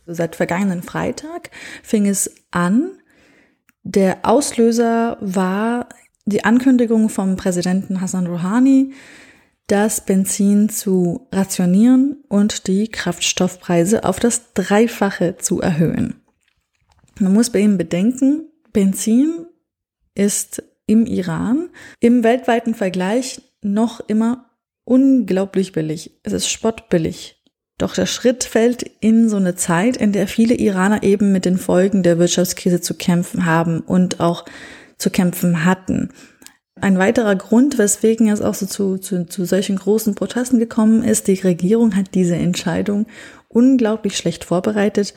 [0.05, 1.49] Seit vergangenen Freitag
[1.81, 2.91] fing es an.
[3.81, 5.89] Der Auslöser war
[6.25, 8.93] die Ankündigung vom Präsidenten Hassan Rouhani,
[9.67, 16.21] das Benzin zu rationieren und die Kraftstoffpreise auf das Dreifache zu erhöhen.
[17.19, 19.45] Man muss bei ihm bedenken, Benzin
[20.13, 21.69] ist im Iran
[21.99, 24.49] im weltweiten Vergleich noch immer
[24.83, 26.11] unglaublich billig.
[26.23, 27.41] Es ist spottbillig.
[27.77, 31.57] Doch der Schritt fällt in so eine Zeit, in der viele Iraner eben mit den
[31.57, 34.45] Folgen der Wirtschaftskrise zu kämpfen haben und auch
[34.97, 36.09] zu kämpfen hatten.
[36.79, 41.27] Ein weiterer Grund, weswegen es auch so zu, zu, zu solchen großen Protesten gekommen ist,
[41.27, 43.05] die Regierung hat diese Entscheidung
[43.47, 45.13] unglaublich schlecht vorbereitet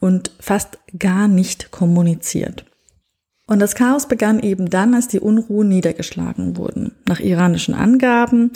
[0.00, 2.64] und fast gar nicht kommuniziert.
[3.46, 6.92] Und das Chaos begann eben dann, als die Unruhen niedergeschlagen wurden.
[7.06, 8.52] Nach iranischen Angaben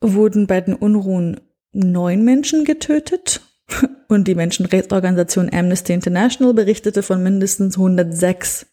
[0.00, 1.40] wurden bei den Unruhen
[1.72, 3.42] neun Menschen getötet
[4.08, 8.66] und die Menschenrechtsorganisation Amnesty International berichtete von mindestens 106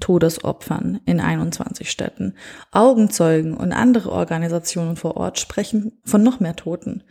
[0.00, 2.34] Todesopfern in 21 Städten.
[2.72, 7.02] Augenzeugen und andere Organisationen vor Ort sprechen von noch mehr Toten.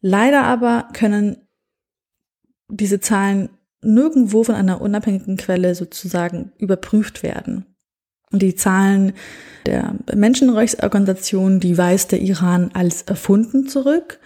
[0.00, 1.38] Leider aber können
[2.68, 3.48] diese Zahlen
[3.82, 7.64] nirgendwo von einer unabhängigen Quelle sozusagen überprüft werden.
[8.32, 9.14] Die Zahlen
[9.66, 14.20] der Menschenrechtsorganisation, die weist der Iran als erfunden zurück.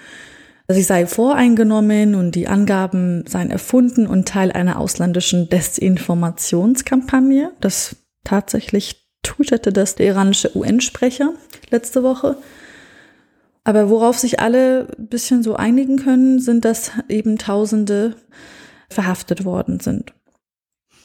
[0.69, 7.53] Sie sei voreingenommen und die Angaben seien erfunden und Teil einer ausländischen Desinformationskampagne.
[7.61, 11.35] Das tatsächlich twitterte das der iranische UN-Sprecher
[11.71, 12.39] letzte Woche.
[13.65, 18.17] Aber worauf sich alle ein bisschen so einigen können, sind, dass eben Tausende
[18.89, 20.15] verhaftet worden sind.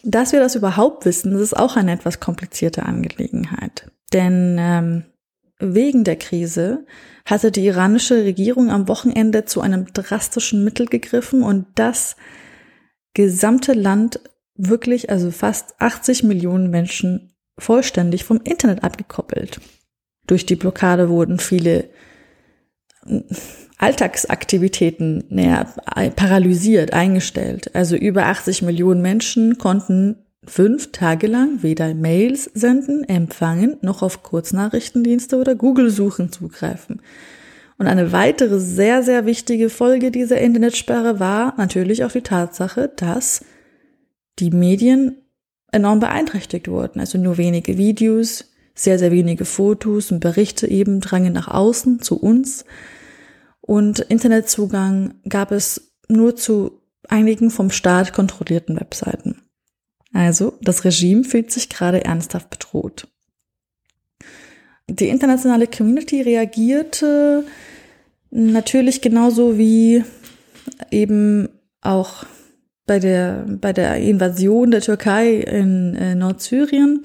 [0.04, 3.92] Dass wir das überhaupt wissen, das ist auch eine etwas komplizierte Angelegenheit.
[4.14, 5.04] Denn ähm,
[5.60, 6.86] wegen der Krise
[7.30, 12.16] hatte die iranische Regierung am Wochenende zu einem drastischen Mittel gegriffen und das
[13.14, 14.20] gesamte Land
[14.56, 19.60] wirklich, also fast 80 Millionen Menschen vollständig vom Internet abgekoppelt.
[20.28, 21.90] Durch die Blockade wurden viele
[23.78, 25.74] Alltagsaktivitäten näher
[26.16, 27.74] paralysiert, eingestellt.
[27.76, 34.24] Also über 80 Millionen Menschen konnten fünf Tage lang weder Mails senden, empfangen, noch auf
[34.24, 37.02] Kurznachrichtendienste oder Google-Suchen zugreifen.
[37.78, 43.46] Und eine weitere sehr, sehr wichtige Folge dieser Internetsperre war natürlich auch die Tatsache, dass
[44.40, 45.16] die Medien
[45.72, 47.00] enorm beeinträchtigt wurden.
[47.00, 52.20] Also nur wenige Videos, sehr, sehr wenige Fotos und Berichte eben drangen nach außen zu
[52.20, 52.66] uns.
[53.62, 59.42] Und Internetzugang gab es nur zu einigen vom Staat kontrollierten Webseiten.
[60.14, 63.08] Also das Regime fühlt sich gerade ernsthaft bedroht.
[64.88, 67.46] Die internationale Community reagierte
[68.32, 70.04] natürlich genauso wie
[70.92, 71.50] eben
[71.82, 72.26] auch
[72.86, 77.04] bei der, bei der Invasion der Türkei in äh, Nordsyrien.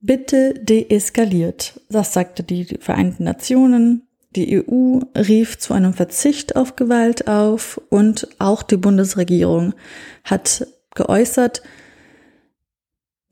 [0.00, 1.80] Bitte deeskaliert.
[1.90, 4.08] Das sagte die Vereinten Nationen.
[4.36, 9.74] Die EU rief zu einem Verzicht auf Gewalt auf und auch die Bundesregierung
[10.24, 11.62] hat geäußert,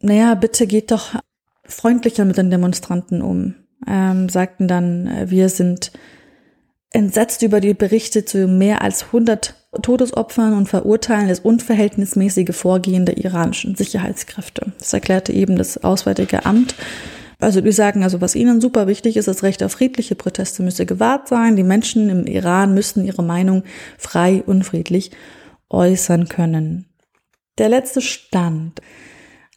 [0.02, 1.14] naja, bitte geht doch
[1.64, 3.54] freundlicher mit den Demonstranten um.
[3.86, 5.92] Ähm, sagten dann, äh, wir sind
[6.90, 13.16] entsetzt über die Berichte zu mehr als 100 Todesopfern und verurteilen das unverhältnismäßige Vorgehen der
[13.16, 14.72] iranischen Sicherheitskräfte.
[14.78, 16.74] Das erklärte eben das Auswärtige Amt
[17.42, 20.86] also die sagen, also was ihnen super wichtig ist, das Recht auf friedliche Proteste müsse
[20.86, 21.56] gewahrt sein.
[21.56, 23.64] Die Menschen im Iran müssten ihre Meinung
[23.98, 25.10] frei und friedlich
[25.68, 26.86] äußern können.
[27.58, 28.80] Der letzte Stand.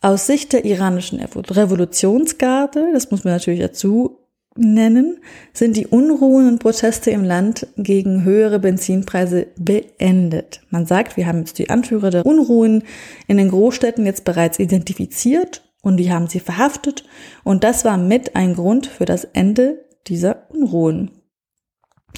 [0.05, 4.19] Aus Sicht der iranischen Revolutionsgarde, das muss man natürlich dazu
[4.55, 5.17] nennen,
[5.51, 10.61] sind die Unruhen und Proteste im Land gegen höhere Benzinpreise beendet.
[10.69, 12.83] Man sagt, wir haben jetzt die Anführer der Unruhen
[13.25, 17.03] in den Großstädten jetzt bereits identifiziert und die haben sie verhaftet
[17.43, 21.09] und das war mit ein Grund für das Ende dieser Unruhen,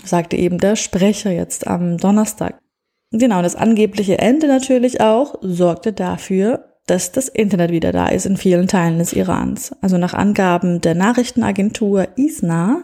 [0.03, 2.59] sagte eben der Sprecher jetzt am Donnerstag.
[3.11, 8.38] Genau, das angebliche Ende natürlich auch sorgte dafür, dass das Internet wieder da ist in
[8.38, 9.75] vielen Teilen des Irans.
[9.81, 12.83] Also nach Angaben der Nachrichtenagentur ISNA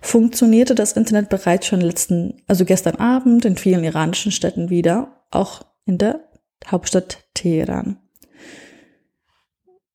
[0.00, 5.62] funktionierte das Internet bereits schon letzten, also gestern Abend in vielen iranischen Städten wieder, auch
[5.86, 6.20] in der
[6.66, 7.96] Hauptstadt Teheran.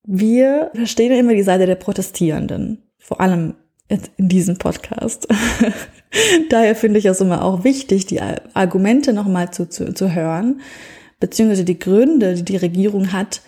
[0.04, 3.56] Wir verstehen immer die Seite der Protestierenden, vor allem
[3.90, 5.28] in diesem Podcast.
[6.50, 8.22] Daher finde ich es immer auch wichtig, die
[8.54, 10.62] Argumente nochmal zu, zu, zu hören,
[11.20, 13.42] beziehungsweise die Gründe, die die Regierung hat,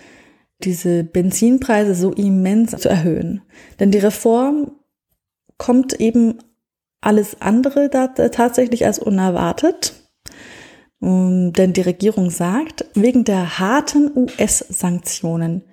[0.63, 3.41] diese Benzinpreise so immens zu erhöhen.
[3.79, 4.71] Denn die Reform
[5.57, 6.39] kommt eben
[7.01, 9.93] alles andere da, tatsächlich als unerwartet.
[11.01, 15.63] Ähm, denn die Regierung sagt, wegen der harten US-Sanktionen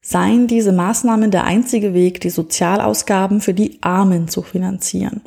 [0.00, 5.22] seien diese Maßnahmen der einzige Weg, die Sozialausgaben für die Armen zu finanzieren.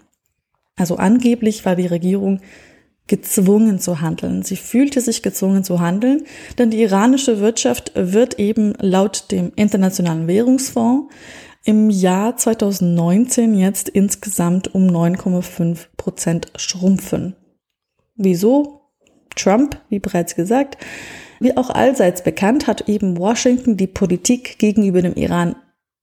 [0.76, 2.40] Also angeblich war die Regierung
[3.08, 4.44] gezwungen zu handeln.
[4.44, 6.24] Sie fühlte sich gezwungen zu handeln,
[6.58, 11.14] denn die iranische Wirtschaft wird eben laut dem Internationalen Währungsfonds
[11.66, 17.36] im Jahr 2019 jetzt insgesamt um 9,5 Prozent schrumpfen.
[18.16, 18.82] Wieso?
[19.36, 20.78] Trump, wie bereits gesagt,
[21.40, 25.56] wie auch allseits bekannt, hat eben Washington die Politik gegenüber dem Iran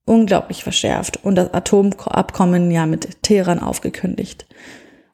[0.04, 4.46] unglaublich verschärft und das Atomabkommen ja mit Teheran aufgekündigt.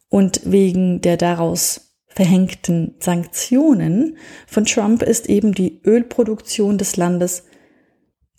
[0.08, 7.44] Und wegen der daraus verhängten Sanktionen von Trump ist eben die Ölproduktion des Landes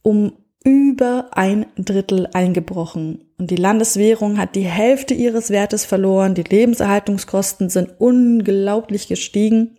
[0.01, 3.25] um über ein Drittel eingebrochen.
[3.37, 9.77] Und die Landeswährung hat die Hälfte ihres Wertes verloren, die Lebenserhaltungskosten sind unglaublich gestiegen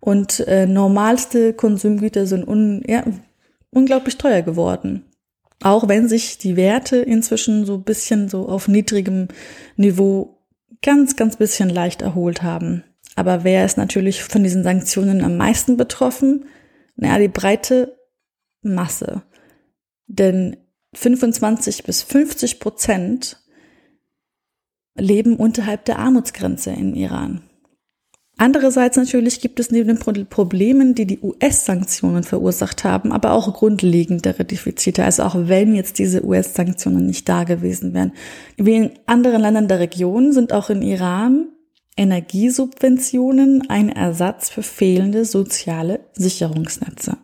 [0.00, 3.02] und äh, normalste Konsumgüter sind un, ja,
[3.70, 5.04] unglaublich teuer geworden.
[5.62, 9.28] Auch wenn sich die Werte inzwischen so bisschen so auf niedrigem
[9.76, 10.37] Niveau
[10.82, 12.84] ganz, ganz bisschen leicht erholt haben.
[13.16, 16.46] Aber wer ist natürlich von diesen Sanktionen am meisten betroffen?
[16.96, 17.98] Naja, die breite
[18.62, 19.22] Masse.
[20.06, 20.56] Denn
[20.94, 23.42] 25 bis 50 Prozent
[24.96, 27.47] leben unterhalb der Armutsgrenze in Iran.
[28.40, 34.44] Andererseits natürlich gibt es neben den Problemen, die die US-Sanktionen verursacht haben, aber auch grundlegendere
[34.44, 35.04] Defizite.
[35.04, 38.12] Also auch wenn jetzt diese US-Sanktionen nicht da gewesen wären.
[38.56, 41.48] Wie in anderen Ländern der Region sind auch in Iran
[41.96, 47.18] Energiesubventionen ein Ersatz für fehlende soziale Sicherungsnetze.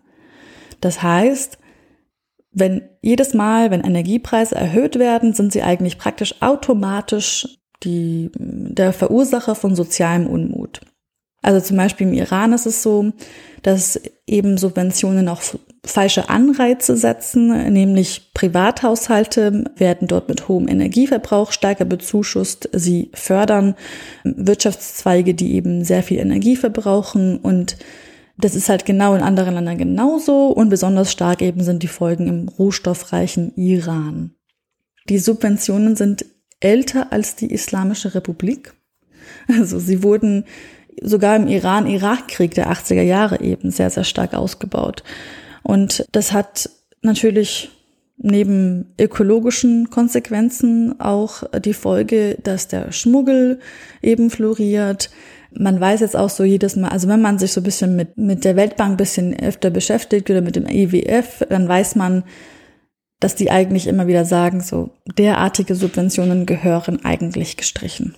[0.81, 1.59] Das heißt,
[2.51, 9.55] wenn jedes Mal, wenn Energiepreise erhöht werden, sind sie eigentlich praktisch automatisch die, der Verursacher
[9.55, 10.81] von sozialem Unmut.
[11.45, 13.13] Also zum Beispiel im Iran ist es so,
[13.63, 15.43] dass eben Subventionen auch
[15.85, 22.71] falsche Anreize setzen, nämlich Privathaushalte werden dort mit hohem Energieverbrauch stärker bezuschusst.
[22.73, 23.75] Sie fördern
[24.25, 27.77] Wirtschaftszweige, die eben sehr viel Energie verbrauchen und
[28.39, 32.27] das ist halt genau in anderen Ländern genauso und besonders stark eben sind die Folgen
[32.27, 34.35] im rohstoffreichen Iran.
[35.11, 36.25] Die Subventionen sind
[36.61, 38.73] älter als die Islamische Republik.
[39.47, 40.45] Also sie wurden
[41.03, 45.03] sogar im Iran-Irak-Krieg der 80er Jahre eben sehr, sehr stark ausgebaut.
[45.63, 46.71] Und das hat
[47.03, 47.71] natürlich
[48.17, 53.59] neben ökologischen Konsequenzen auch die Folge, dass der Schmuggel
[54.03, 55.11] eben floriert.
[55.53, 58.17] Man weiß jetzt auch so jedes Mal, also wenn man sich so ein bisschen mit,
[58.17, 62.25] mit der Weltbank bisschen öfter beschäftigt oder mit dem IWF, dann weiß man,
[63.21, 68.15] dass die eigentlich immer wieder sagen, so derartige Subventionen gehören eigentlich gestrichen.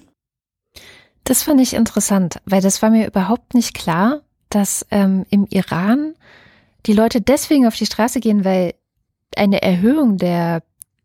[1.27, 6.15] Das fand ich interessant, weil das war mir überhaupt nicht klar, dass ähm, im Iran
[6.87, 8.75] die Leute deswegen auf die Straße gehen, weil
[9.37, 10.63] eine Erhöhung der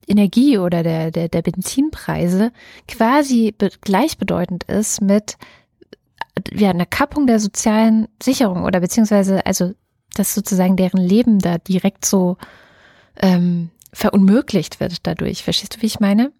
[0.07, 2.51] Energie oder der, der, der Benzinpreise
[2.87, 5.37] quasi gleichbedeutend ist mit
[6.53, 9.73] ja, einer Kappung der sozialen Sicherung oder beziehungsweise, also,
[10.13, 12.37] dass sozusagen deren Leben da direkt so
[13.19, 15.43] ähm, verunmöglicht wird dadurch.
[15.43, 16.31] Verstehst du, wie ich meine?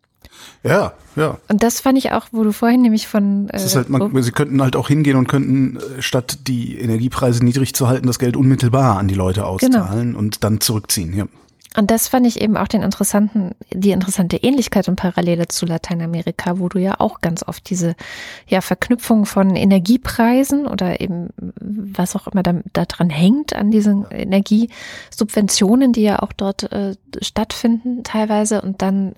[0.64, 1.38] Ja, ja.
[1.48, 3.50] Und das fand ich auch, wo du vorhin nämlich von.
[3.50, 7.44] Äh, ist halt, man, sie könnten halt auch hingehen und könnten, äh, statt die Energiepreise
[7.44, 9.54] niedrig zu halten, das Geld unmittelbar an die Leute genau.
[9.54, 10.20] auszahlen genau.
[10.20, 11.16] und dann zurückziehen.
[11.16, 11.26] Ja.
[11.78, 16.60] Und das fand ich eben auch den interessanten, die interessante Ähnlichkeit und Parallele zu Lateinamerika,
[16.60, 17.96] wo du ja auch ganz oft diese
[18.46, 21.30] ja, Verknüpfung von Energiepreisen oder eben
[21.62, 28.04] was auch immer da, dran hängt an diesen Energiesubventionen, die ja auch dort äh, stattfinden
[28.04, 28.62] teilweise.
[28.62, 29.16] Und dann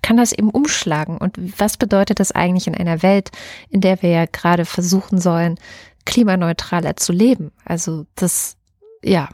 [0.00, 1.18] kann das eben umschlagen.
[1.18, 3.30] Und was bedeutet das eigentlich in einer Welt,
[3.68, 5.58] in der wir ja gerade versuchen sollen,
[6.06, 7.52] klimaneutraler zu leben?
[7.66, 8.56] Also das,
[9.04, 9.28] ja,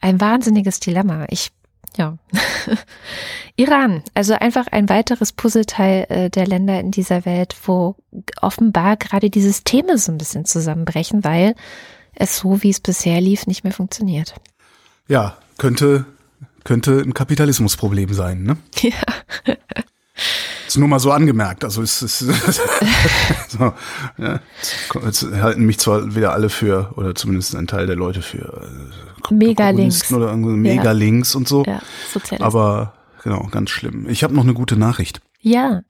[0.00, 1.26] ein wahnsinniges Dilemma.
[1.30, 1.50] Ich
[1.96, 2.18] ja.
[3.56, 7.96] Iran, also einfach ein weiteres Puzzleteil äh, der Länder in dieser Welt, wo
[8.40, 11.54] offenbar gerade die Systeme so ein bisschen zusammenbrechen, weil
[12.14, 14.34] es so, wie es bisher lief, nicht mehr funktioniert.
[15.08, 16.06] Ja, könnte,
[16.64, 18.56] könnte ein Kapitalismusproblem sein, ne?
[18.80, 19.54] Ja.
[20.74, 21.62] Ist nur mal so angemerkt.
[21.62, 22.18] Also es ist
[23.48, 23.72] so,
[24.18, 24.40] ja,
[25.04, 28.60] jetzt halten mich zwar wieder alle für, oder zumindest ein Teil der Leute für
[29.30, 31.62] äh, Mega links oder Mega links und so.
[31.64, 31.80] Ja,
[32.40, 34.08] Aber genau, ganz schlimm.
[34.08, 35.20] Ich habe noch eine gute Nachricht.
[35.42, 35.82] Ja.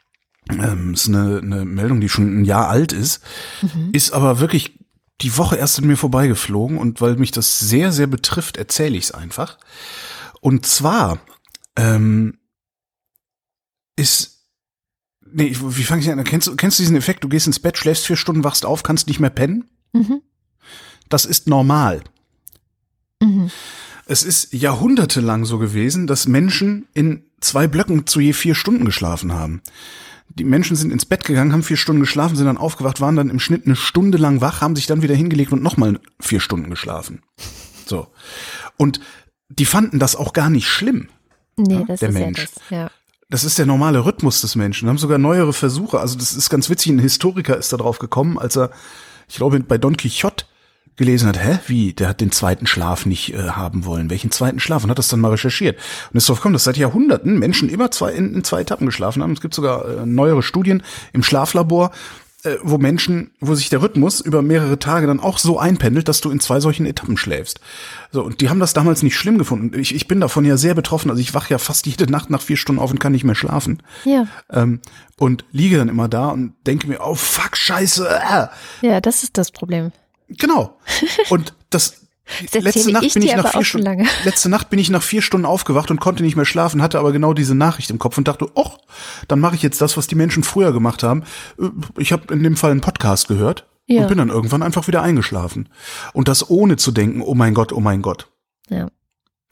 [0.50, 3.22] Ähm, ist eine, eine Meldung, die schon ein Jahr alt ist,
[3.62, 3.88] mhm.
[3.94, 4.78] ist aber wirklich
[5.22, 9.04] die Woche erst an mir vorbeigeflogen und weil mich das sehr, sehr betrifft, erzähle ich
[9.04, 9.56] es einfach.
[10.42, 11.20] Und zwar
[11.74, 12.36] ähm,
[13.96, 14.33] ist
[15.34, 16.22] nee, wie fange ich an?
[16.24, 17.24] Kennst, du kennst du diesen Effekt?
[17.24, 19.68] Du gehst ins Bett, schläfst vier Stunden, wachst auf, kannst nicht mehr pennen?
[19.92, 20.22] Mhm.
[21.08, 22.02] Das ist normal.
[23.20, 23.50] Mhm.
[24.06, 29.32] Es ist jahrhundertelang so gewesen, dass Menschen in zwei Blöcken zu je vier Stunden geschlafen
[29.32, 29.62] haben.
[30.28, 33.30] Die Menschen sind ins Bett gegangen, haben vier Stunden geschlafen, sind dann aufgewacht, waren dann
[33.30, 36.70] im Schnitt eine Stunde lang wach, haben sich dann wieder hingelegt und nochmal vier Stunden
[36.70, 37.22] geschlafen.
[37.86, 38.08] So.
[38.76, 39.00] Und
[39.48, 41.08] die fanden das auch gar nicht schlimm.
[41.56, 42.38] Nee, ja, das der ist Mensch.
[42.40, 42.90] Ja, das, ja.
[43.34, 44.86] Das ist der normale Rhythmus des Menschen.
[44.86, 45.98] Wir haben sogar neuere Versuche.
[45.98, 46.92] Also das ist ganz witzig.
[46.92, 48.70] Ein Historiker ist da drauf gekommen, als er,
[49.28, 50.44] ich glaube, bei Don Quixote
[50.94, 54.08] gelesen hat, hä, wie, der hat den zweiten Schlaf nicht äh, haben wollen.
[54.08, 54.84] Welchen zweiten Schlaf?
[54.84, 55.80] Und hat das dann mal recherchiert.
[56.12, 59.20] Und ist drauf gekommen, dass seit Jahrhunderten Menschen immer zwei, in, in zwei Etappen geschlafen
[59.20, 59.32] haben.
[59.32, 61.90] Es gibt sogar äh, neuere Studien im Schlaflabor,
[62.44, 66.20] äh, wo Menschen, wo sich der Rhythmus über mehrere Tage dann auch so einpendelt, dass
[66.20, 67.60] du in zwei solchen Etappen schläfst.
[68.12, 69.78] So, und die haben das damals nicht schlimm gefunden.
[69.78, 71.10] Ich, ich bin davon ja sehr betroffen.
[71.10, 73.34] Also ich wache ja fast jede Nacht nach vier Stunden auf und kann nicht mehr
[73.34, 73.82] schlafen.
[74.04, 74.26] Ja.
[74.50, 74.80] Ähm,
[75.18, 78.08] und liege dann immer da und denke mir, oh fuck, scheiße.
[78.08, 78.86] Äh.
[78.86, 79.92] Ja, das ist das Problem.
[80.28, 80.78] Genau.
[81.28, 82.03] Und das,
[82.52, 85.90] letzte Nacht bin ich nach vier Stunden, letzte Nacht bin ich nach vier Stunden aufgewacht
[85.90, 88.70] und konnte nicht mehr schlafen, hatte aber genau diese Nachricht im Kopf und dachte, oh,
[89.28, 91.24] dann mache ich jetzt das, was die Menschen früher gemacht haben.
[91.60, 91.68] Äh,
[91.98, 94.02] ich habe in dem Fall einen Podcast gehört ja.
[94.02, 95.68] und bin dann irgendwann einfach wieder eingeschlafen.
[96.12, 98.28] Und das ohne zu denken, oh mein Gott, oh mein Gott.
[98.68, 98.88] Ja.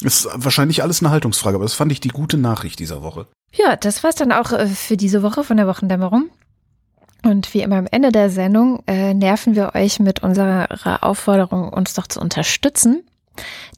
[0.02, 3.26] Ist wahrscheinlich alles eine Haltungsfrage, aber das fand ich die gute Nachricht dieser Woche.
[3.52, 6.30] Ja, das war's dann auch äh, für diese Woche von der Wochendämmerung.
[7.24, 11.94] Und wie immer am Ende der Sendung äh, nerven wir euch mit unserer Aufforderung, uns
[11.94, 13.04] doch zu unterstützen.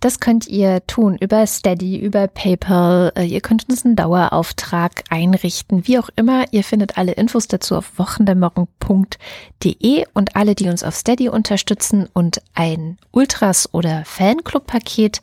[0.00, 3.12] Das könnt ihr tun über Steady, über PayPal.
[3.14, 6.46] Äh, ihr könnt uns einen Dauerauftrag einrichten, wie auch immer.
[6.52, 12.42] Ihr findet alle Infos dazu auf wochendämmerung.de und alle, die uns auf Steady unterstützen und
[12.54, 15.20] ein Ultras- oder Fanclub-Paket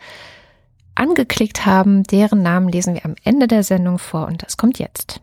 [0.96, 5.22] angeklickt haben, deren Namen lesen wir am Ende der Sendung vor und das kommt jetzt.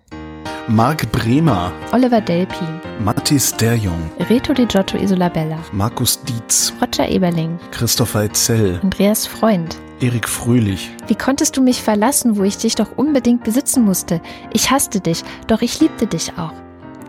[0.69, 2.65] Marc Bremer, Oliver Delpi,
[3.05, 9.77] Mathis Derjong, Reto Di Giotto Isolabella, Markus Dietz, Roger Eberling, Christopher Etzel, Andreas Freund.
[10.01, 14.21] Erik Fröhlich, Wie konntest du mich verlassen, wo ich dich doch unbedingt besitzen musste?
[14.53, 16.53] Ich hasste dich, doch ich liebte dich auch.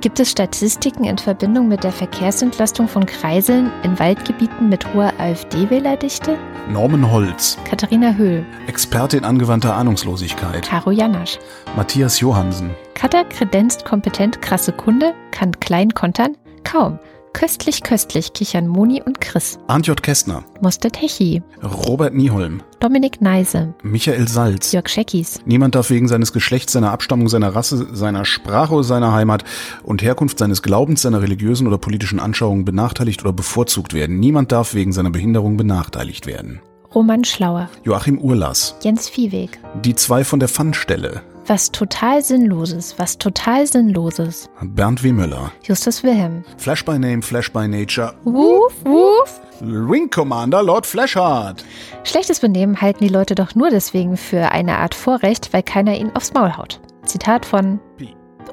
[0.01, 6.37] Gibt es Statistiken in Verbindung mit der Verkehrsentlastung von Kreiseln in Waldgebieten mit hoher AfD-Wählerdichte?
[6.69, 11.37] Norman Holz, Katharina Höhl, Experte in angewandter Ahnungslosigkeit, Caro Janasch.
[11.75, 16.37] Matthias Johansen, Cutter kredenzt kompetent krasse Kunde, kann klein kontern?
[16.63, 16.97] Kaum.
[17.39, 19.59] Köstlich, köstlich kichern Moni und Chris.
[19.83, 20.03] J.
[20.03, 24.73] Kästner, Mostet Hechi, Robert Nieholm, Dominik Neise, Michael Salz.
[24.73, 29.13] Jörg Scheckis, Niemand darf wegen seines Geschlechts, seiner Abstammung, seiner Rasse, seiner Sprache oder seiner
[29.13, 29.45] Heimat
[29.83, 34.19] und Herkunft seines Glaubens, seiner religiösen oder politischen Anschauungen benachteiligt oder bevorzugt werden.
[34.19, 36.59] Niemand darf wegen seiner Behinderung benachteiligt werden.
[36.93, 39.59] Roman Schlauer, Joachim Urlas, Jens Viehweg.
[39.85, 44.47] die zwei von der Pfannstelle, Was total Sinnloses, was total Sinnloses.
[44.61, 45.11] Bernd W.
[45.11, 46.43] Müller, Justus Wilhelm.
[46.59, 49.41] Flash by Name, Flash by Nature, Woof, woof.
[49.59, 51.65] Wing Commander Lord Flashheart.
[52.03, 56.15] Schlechtes Benehmen halten die Leute doch nur deswegen für eine Art Vorrecht, weil keiner ihnen
[56.15, 56.79] aufs Maul haut.
[57.05, 57.79] Zitat von,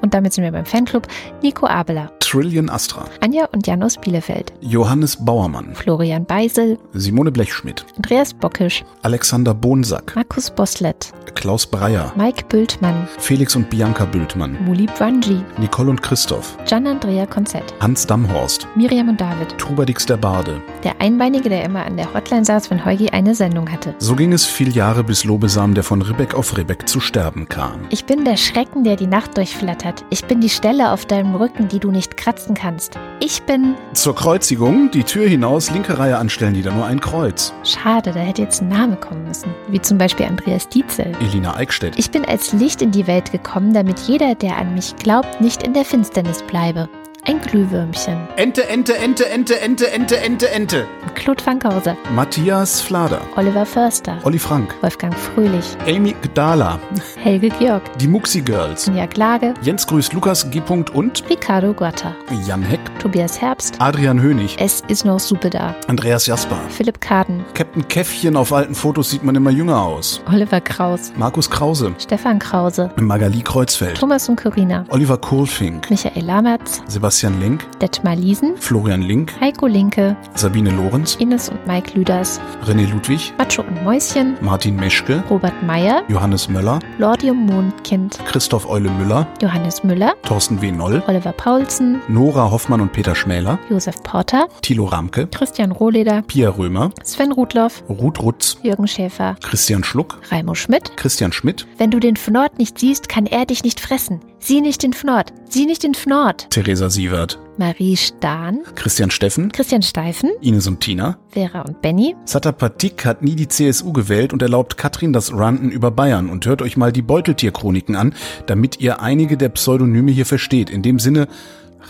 [0.01, 1.07] Und damit sind wir beim Fanclub,
[1.41, 7.85] Nico Abeler, Trillion Astra, Anja und Jan aus Bielefeld, Johannes Bauermann, Florian Beisel, Simone Blechschmidt,
[7.95, 14.99] Andreas Bockisch, Alexander Bonsack, Markus Boslett, Klaus Breyer, Mike Bültmann, Felix und Bianca Bültmann, Mulib
[14.99, 20.61] Wanji, Nicole und Christoph, Gian-Andrea Konzett, Hans Damhorst, Miriam und David, Trubadix der Barde.
[20.83, 23.95] der Einbeinige, der immer an der Hotline saß, wenn Heugi eine Sendung hatte.
[23.99, 27.79] So ging es viel Jahre, bis Lobesam, der von Ribbeck auf Ribbeck zu sterben kam.
[27.89, 29.86] Ich bin der Schrecken, der die Nacht durchflattert.
[30.09, 32.97] Ich bin die Stelle auf deinem Rücken, die du nicht kratzen kannst.
[33.19, 33.75] Ich bin.
[33.93, 37.53] Zur Kreuzigung, die Tür hinaus, linke Reihe anstellen, wieder nur ein Kreuz.
[37.63, 39.53] Schade, da hätte jetzt ein Name kommen müssen.
[39.67, 41.11] Wie zum Beispiel Andreas Dietzel.
[41.19, 44.95] Elina Eickstedt, Ich bin als Licht in die Welt gekommen, damit jeder, der an mich
[44.97, 46.89] glaubt, nicht in der Finsternis bleibe.
[47.29, 48.17] Ein Glühwürmchen.
[48.37, 50.85] Ente, Ente, Ente, Ente, Ente, Ente, Ente, Ente.
[51.13, 51.97] Claude Fankhauser.
[52.15, 54.17] Matthias Flader, Oliver Förster.
[54.23, 55.75] Olli Frank, Wolfgang Fröhlich.
[55.85, 56.79] Amy Gdala,
[57.21, 57.81] Helge Georg.
[57.97, 59.53] die Muxi Girls, Sonja Klage.
[59.61, 60.61] Jens Grüß, Lukas G.
[60.93, 62.15] und Ricardo Guatta.
[62.47, 63.75] Jan Heck, Tobias Herbst.
[63.79, 65.75] Adrian Hönig, Es ist noch Suppe da.
[65.87, 66.59] Andreas Jasper.
[66.69, 67.43] Philipp Kaden.
[67.55, 70.21] Captain Käffchen, auf alten Fotos sieht man immer jünger aus.
[70.31, 71.11] Oliver Kraus.
[71.17, 72.89] Markus Krause, Stefan Krause.
[72.95, 74.85] Magali Kreuzfeld, Thomas und Corinna.
[74.89, 76.81] Oliver Kohlfink, Michael Lamertz.
[76.87, 78.55] Sebastian Link, Detmar Liesen.
[78.57, 80.15] Florian Link, Heiko Linke.
[80.35, 82.39] Sabine Lorenz, Ines und Mike Lüders.
[82.67, 84.37] René Ludwig, Macho und Mäuschen.
[84.41, 86.03] Martin Meschke, Robert Meyer.
[86.09, 88.19] Johannes Möller, Lordium Mondkind.
[88.25, 90.13] Christoph Eule Müller, Johannes Müller.
[90.21, 90.71] Thorsten W.
[90.71, 92.01] Noll, Oliver Paulsen.
[92.07, 94.47] Nora Hoffmann und Peter Schmäler, Josef Porter.
[94.61, 96.21] Thilo Ramke, Christian Rohleder.
[96.21, 97.83] Pia Römer, Sven Rudloff.
[97.89, 99.35] Ruth Rutz, Jürgen Schäfer.
[99.41, 100.95] Christian Schluck, Raimo Schmidt.
[100.97, 104.21] Christian Schmidt, Wenn du den Fnord nicht siehst, kann er dich nicht fressen.
[104.47, 105.33] Sieh nicht den Fnord.
[105.49, 106.49] Sieh nicht den Fnord.
[106.51, 108.61] Theresa Sievert, Marie Stahn.
[108.75, 110.29] Christian Steffen, Christian Steifen.
[110.39, 111.17] Ines und Tina.
[111.31, 112.15] Vera und Benny.
[112.23, 116.29] Zatapatik hat nie die CSU gewählt und erlaubt Katrin das Ranten über Bayern.
[116.29, 118.13] Und hört euch mal die Beuteltierchroniken an,
[118.45, 120.69] damit ihr einige der Pseudonyme hier versteht.
[120.69, 121.27] In dem Sinne,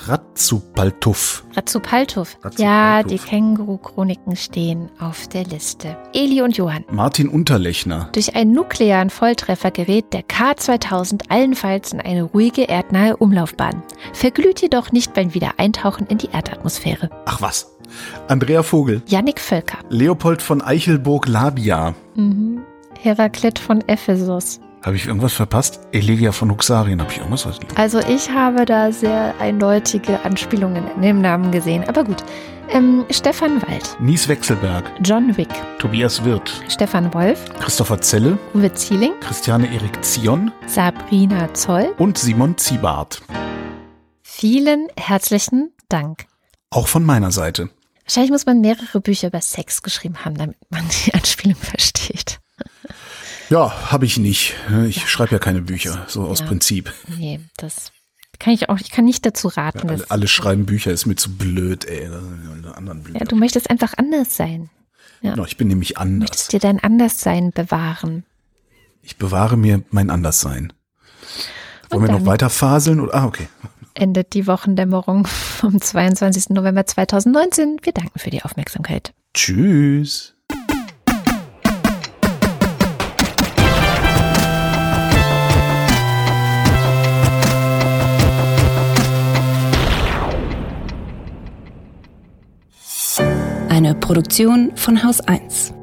[0.06, 1.44] Ratzupaltuff.
[1.56, 2.38] Razzupaltuff.
[2.58, 5.98] Ja, die Känguru-Chroniken stehen auf der Liste.
[6.14, 6.86] Eli und Johann.
[6.92, 8.10] Martin Unterlechner.
[8.14, 13.84] Durch einen nuklearen Volltreffer gerät der K2000 allenfalls in eine ruhige erdnahe Umlaufbahn.
[14.14, 17.10] Verglüht jedoch nicht beim Wiedereintauchen in die Erdatmosphäre.
[17.26, 17.76] Ach was.
[18.28, 19.02] Andrea Vogel.
[19.08, 19.80] Yannick Völker.
[19.90, 21.96] Leopold von Eichelburg-Labia.
[22.16, 22.62] Mhm.
[23.00, 24.60] Heraklit von Ephesus.
[24.88, 25.82] Habe ich irgendwas verpasst?
[25.92, 27.02] Elegia von Huxarien.
[27.02, 27.60] Habe ich irgendwas was?
[27.76, 31.84] Also ich habe da sehr eindeutige Anspielungen in dem Namen gesehen.
[31.90, 32.24] Aber gut.
[32.70, 33.98] Ähm, Stefan Wald.
[34.00, 34.90] Nies Wechselberg.
[35.04, 35.50] John Wick.
[35.80, 36.64] Tobias Wirth.
[36.70, 37.44] Stefan Wolf.
[37.60, 38.38] Christopher Zelle.
[38.54, 39.12] Uwe Zieling.
[39.20, 40.54] Christiane Erik Zion.
[40.68, 41.94] Sabrina Zoll.
[41.98, 43.22] Und Simon Ziebart.
[44.22, 46.28] Vielen herzlichen Dank.
[46.70, 47.72] Auch von meiner Seite.
[48.06, 52.40] Wahrscheinlich muss man mehrere Bücher über Sex geschrieben haben, damit man die Anspielung versteht.
[53.50, 54.56] Ja, habe ich nicht.
[54.88, 56.46] Ich schreibe ja keine Bücher, so aus Ja.
[56.48, 56.94] Prinzip.
[57.18, 57.92] Nee, das
[58.40, 59.88] kann ich auch, ich kann nicht dazu raten.
[59.90, 62.08] Alle, dass- alle schreiben Bücher, ist mir zu blöd, ey.
[62.76, 64.70] Anderen ja, du möchtest einfach anders sein.
[65.22, 65.32] Ja.
[65.32, 66.30] Genau, ich bin nämlich Du anders.
[66.30, 68.24] möchtest dir dein Anderssein bewahren.
[69.02, 70.74] Ich bewahre mir mein Anderssein.
[71.90, 73.00] Wollen wir noch weiter faseln?
[73.00, 73.16] Oder?
[73.16, 73.48] Ah, okay.
[73.94, 76.50] Endet die Wochendämmerung vom 22.
[76.54, 77.78] November 2019.
[77.82, 79.14] Wir danken für die Aufmerksamkeit.
[79.34, 80.36] Tschüss.
[93.78, 95.77] Eine Produktion von Haus 1.